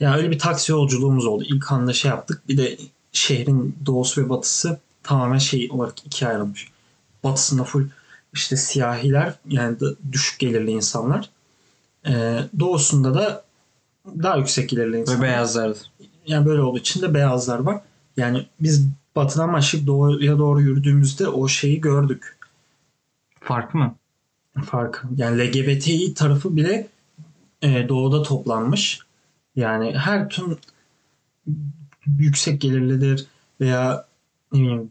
Yani 0.00 0.16
öyle 0.16 0.30
bir 0.30 0.38
taksi 0.38 0.72
yolculuğumuz 0.72 1.26
oldu. 1.26 1.44
İlk 1.46 1.72
anda 1.72 1.92
şey 1.92 2.08
yaptık. 2.08 2.48
Bir 2.48 2.56
de 2.56 2.78
şehrin 3.12 3.76
doğusu 3.86 4.24
ve 4.24 4.28
batısı 4.28 4.80
tamamen 5.10 5.38
şey 5.38 5.68
olarak 5.72 6.06
ikiye 6.06 6.30
ayrılmış. 6.30 6.68
Batısında 7.24 7.64
full 7.64 7.88
işte 8.32 8.56
siyahiler 8.56 9.34
yani 9.48 9.76
düşük 10.12 10.38
gelirli 10.38 10.70
insanlar. 10.70 11.30
Ee, 12.06 12.40
doğusunda 12.58 13.14
da 13.14 13.44
daha 14.06 14.36
yüksek 14.36 14.68
gelirli 14.68 14.92
Ve 14.92 15.00
insanlar. 15.00 15.22
beyazlardı. 15.22 15.78
Yani 16.26 16.46
böyle 16.46 16.60
olduğu 16.62 16.78
için 16.78 17.02
de 17.02 17.14
beyazlar 17.14 17.58
var. 17.58 17.80
Yani 18.16 18.46
biz 18.60 18.86
batıdan 19.16 19.52
başlayıp 19.52 19.86
doğuya 19.86 20.38
doğru 20.38 20.60
yürüdüğümüzde 20.60 21.28
o 21.28 21.48
şeyi 21.48 21.80
gördük. 21.80 22.36
Fark 23.40 23.74
mı? 23.74 23.94
Farkı. 24.64 25.08
Yani 25.16 25.38
LGBTİ 25.38 26.14
tarafı 26.14 26.56
bile 26.56 26.88
e, 27.62 27.88
doğuda 27.88 28.22
toplanmış. 28.22 29.00
Yani 29.56 29.98
her 29.98 30.28
tüm 30.28 30.58
yüksek 32.18 32.60
gelirlidir 32.60 33.26
veya 33.60 34.09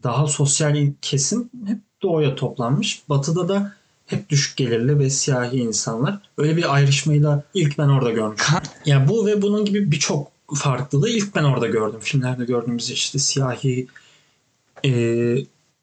daha 0.02 0.26
sosyal 0.26 0.92
kesim 1.02 1.50
hep 1.66 1.78
doğuya 2.02 2.34
toplanmış. 2.34 3.02
Batıda 3.08 3.48
da 3.48 3.72
hep 4.06 4.28
düşük 4.28 4.56
gelirli 4.56 4.98
ve 4.98 5.10
siyahi 5.10 5.56
insanlar. 5.56 6.18
Öyle 6.38 6.56
bir 6.56 6.74
ayrışmayı 6.74 7.22
da 7.22 7.44
ilk 7.54 7.78
ben 7.78 7.88
orada 7.88 8.10
görmüştüm. 8.10 8.58
Yani 8.86 9.08
bu 9.08 9.26
ve 9.26 9.42
bunun 9.42 9.64
gibi 9.64 9.90
birçok 9.90 10.28
farklılığı 10.54 11.08
ilk 11.08 11.34
ben 11.34 11.44
orada 11.44 11.66
gördüm. 11.66 12.00
Filmlerde 12.02 12.44
gördüğümüz 12.44 12.90
işte 12.90 13.18
siyahi 13.18 13.86
e, 14.84 15.36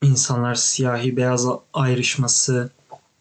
insanlar, 0.03 0.55
siyahi 0.55 1.17
beyaz 1.17 1.47
ayrışması. 1.73 2.69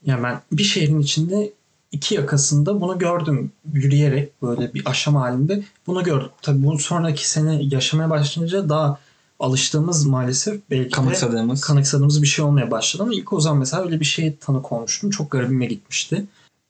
Yani 0.06 0.22
ben 0.22 0.40
bir 0.52 0.64
şehrin 0.64 1.00
içinde 1.00 1.52
iki 1.92 2.14
yakasında 2.14 2.80
bunu 2.80 2.98
gördüm. 2.98 3.52
Yürüyerek 3.72 4.42
böyle 4.42 4.74
bir 4.74 4.82
aşama 4.90 5.20
halinde 5.20 5.64
bunu 5.86 6.04
gördüm. 6.04 6.30
Tabii 6.42 6.64
bu 6.64 6.78
sonraki 6.78 7.30
sene 7.30 7.62
yaşamaya 7.62 8.10
başlayınca 8.10 8.68
daha 8.68 8.98
alıştığımız 9.40 10.06
maalesef 10.06 10.60
belki 10.70 10.84
de 10.84 10.90
Kanıksadığımız. 10.90 11.60
kanıksadığımız 11.60 12.22
bir 12.22 12.26
şey 12.26 12.44
olmaya 12.44 12.70
başladı 12.70 13.02
ama 13.02 13.14
ilk 13.14 13.32
o 13.32 13.40
zaman 13.40 13.58
mesela 13.58 13.84
öyle 13.84 14.00
bir 14.00 14.04
şeye 14.04 14.36
tanık 14.36 14.72
olmuştum. 14.72 15.10
Çok 15.10 15.30
garibime 15.30 15.66
gitmişti. 15.66 16.24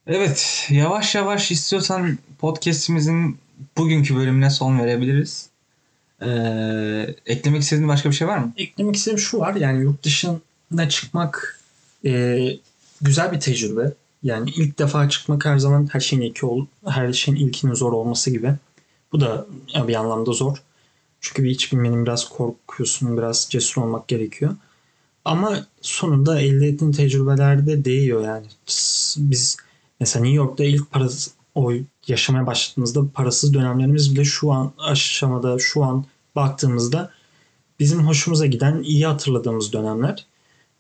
Evet, 0.07 0.67
yavaş 0.71 1.15
yavaş 1.15 1.51
istiyorsan 1.51 2.19
podcast'imizin 2.39 3.39
bugünkü 3.77 4.17
bölümüne 4.17 4.51
son 4.51 4.79
verebiliriz. 4.79 5.49
Ee, 6.23 7.15
eklemek 7.27 7.63
istediğin 7.63 7.89
başka 7.89 8.11
bir 8.11 8.15
şey 8.15 8.29
var 8.29 8.39
mı? 8.39 8.53
Eklemek 8.57 8.97
istediğim 8.97 9.19
şu 9.19 9.39
var 9.39 9.55
yani 9.55 9.83
yurt 9.83 10.05
dışına 10.05 10.89
çıkmak 10.89 11.61
e, 12.05 12.39
güzel 13.01 13.33
bir 13.33 13.41
tecrübe. 13.41 13.93
Yani 14.23 14.51
ilk 14.51 14.79
defa 14.79 15.09
çıkmak 15.09 15.45
her 15.45 15.59
zaman 15.59 15.89
her 15.93 16.01
şeyin 16.01 16.23
ilki 16.23 16.47
ol, 16.47 16.67
her 16.87 17.13
şeyin 17.13 17.39
ilkinin 17.39 17.75
zor 17.75 17.93
olması 17.93 18.31
gibi. 18.31 18.55
Bu 19.13 19.21
da 19.21 19.47
bir 19.89 19.95
anlamda 19.95 20.33
zor. 20.33 20.57
Çünkü 21.21 21.45
bir 21.45 21.51
hiç 21.51 21.73
bilmenin 21.73 22.07
biraz 22.07 22.29
korkuyorsun, 22.29 23.17
biraz 23.17 23.47
cesur 23.51 23.83
olmak 23.83 24.09
gerekiyor. 24.09 24.57
Ama 25.25 25.67
sonunda 25.81 26.41
elde 26.41 26.67
ettiğin 26.69 26.93
tecrübeler 26.93 27.67
de 27.67 27.85
değiyor 27.85 28.25
yani. 28.25 28.47
Biz 29.19 29.57
mesela 30.01 30.23
New 30.23 30.37
York'ta 30.37 30.65
ilk 30.65 30.91
parası 30.91 31.31
o 31.55 31.73
yaşamaya 32.07 32.47
başladığımızda 32.47 33.01
parasız 33.15 33.55
dönemlerimiz 33.55 34.15
bile 34.15 34.25
şu 34.25 34.53
an 34.53 34.73
aşamada 34.79 35.59
şu 35.59 35.85
an 35.85 36.05
baktığımızda 36.37 37.11
bizim 37.81 38.07
hoşumuza 38.07 38.47
giden 38.47 38.83
iyi 38.83 39.07
hatırladığımız 39.07 39.73
dönemler. 39.73 40.27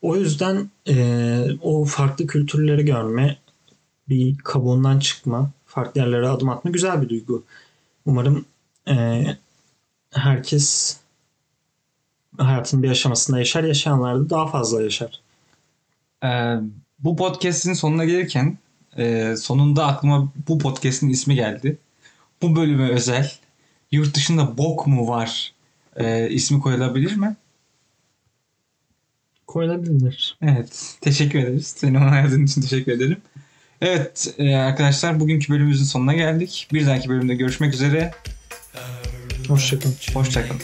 O 0.03 0.17
yüzden 0.17 0.71
e, 0.89 1.49
o 1.63 1.85
farklı 1.85 2.27
kültürleri 2.27 2.85
görme, 2.85 3.39
bir 4.09 4.39
kabuğundan 4.39 4.99
çıkma, 4.99 5.51
farklı 5.67 6.01
yerlere 6.01 6.29
adım 6.29 6.49
atma 6.49 6.71
güzel 6.71 7.03
bir 7.03 7.09
duygu. 7.09 7.45
Umarım 8.07 8.45
e, 8.89 9.27
herkes 10.17 10.97
hayatın 12.39 12.83
bir 12.83 12.91
aşamasında 12.91 13.39
yaşar, 13.39 13.65
yaşayanlar 13.65 14.17
da 14.21 14.31
daha 14.31 14.47
fazla 14.47 14.83
yaşar. 14.83 15.21
Ee, 16.25 16.57
bu 16.99 17.17
podcast'in 17.17 17.73
sonuna 17.73 18.05
gelirken 18.05 18.59
e, 18.97 19.35
sonunda 19.37 19.87
aklıma 19.87 20.33
bu 20.49 20.59
podcast'in 20.59 21.09
ismi 21.09 21.35
geldi. 21.35 21.79
Bu 22.43 22.57
bölüme 22.57 22.91
özel 22.91 23.33
yurt 23.91 24.17
dışında 24.17 24.59
bok 24.59 24.87
mu 24.87 25.09
var 25.09 25.53
e, 25.97 26.31
ismi 26.31 26.61
koyulabilir 26.61 27.17
mi? 27.17 27.37
koyulabilir. 29.57 30.39
Evet. 30.43 30.97
Teşekkür 31.01 31.39
ederiz. 31.39 31.75
Seni 31.77 31.99
ona 31.99 32.17
yazdığın 32.17 32.47
için 32.47 32.61
teşekkür 32.61 32.93
ederim. 32.93 33.17
Evet 33.81 34.35
e, 34.39 34.55
arkadaşlar 34.57 35.21
bugünkü 35.21 35.53
bölümümüzün 35.53 35.85
sonuna 35.85 36.15
geldik. 36.15 36.69
Bir 36.73 36.87
dahaki 36.87 37.09
bölümde 37.09 37.35
görüşmek 37.35 37.75
üzere. 37.75 38.11
Poszczekam. 39.49 39.93
Poszczekam. 40.15 40.59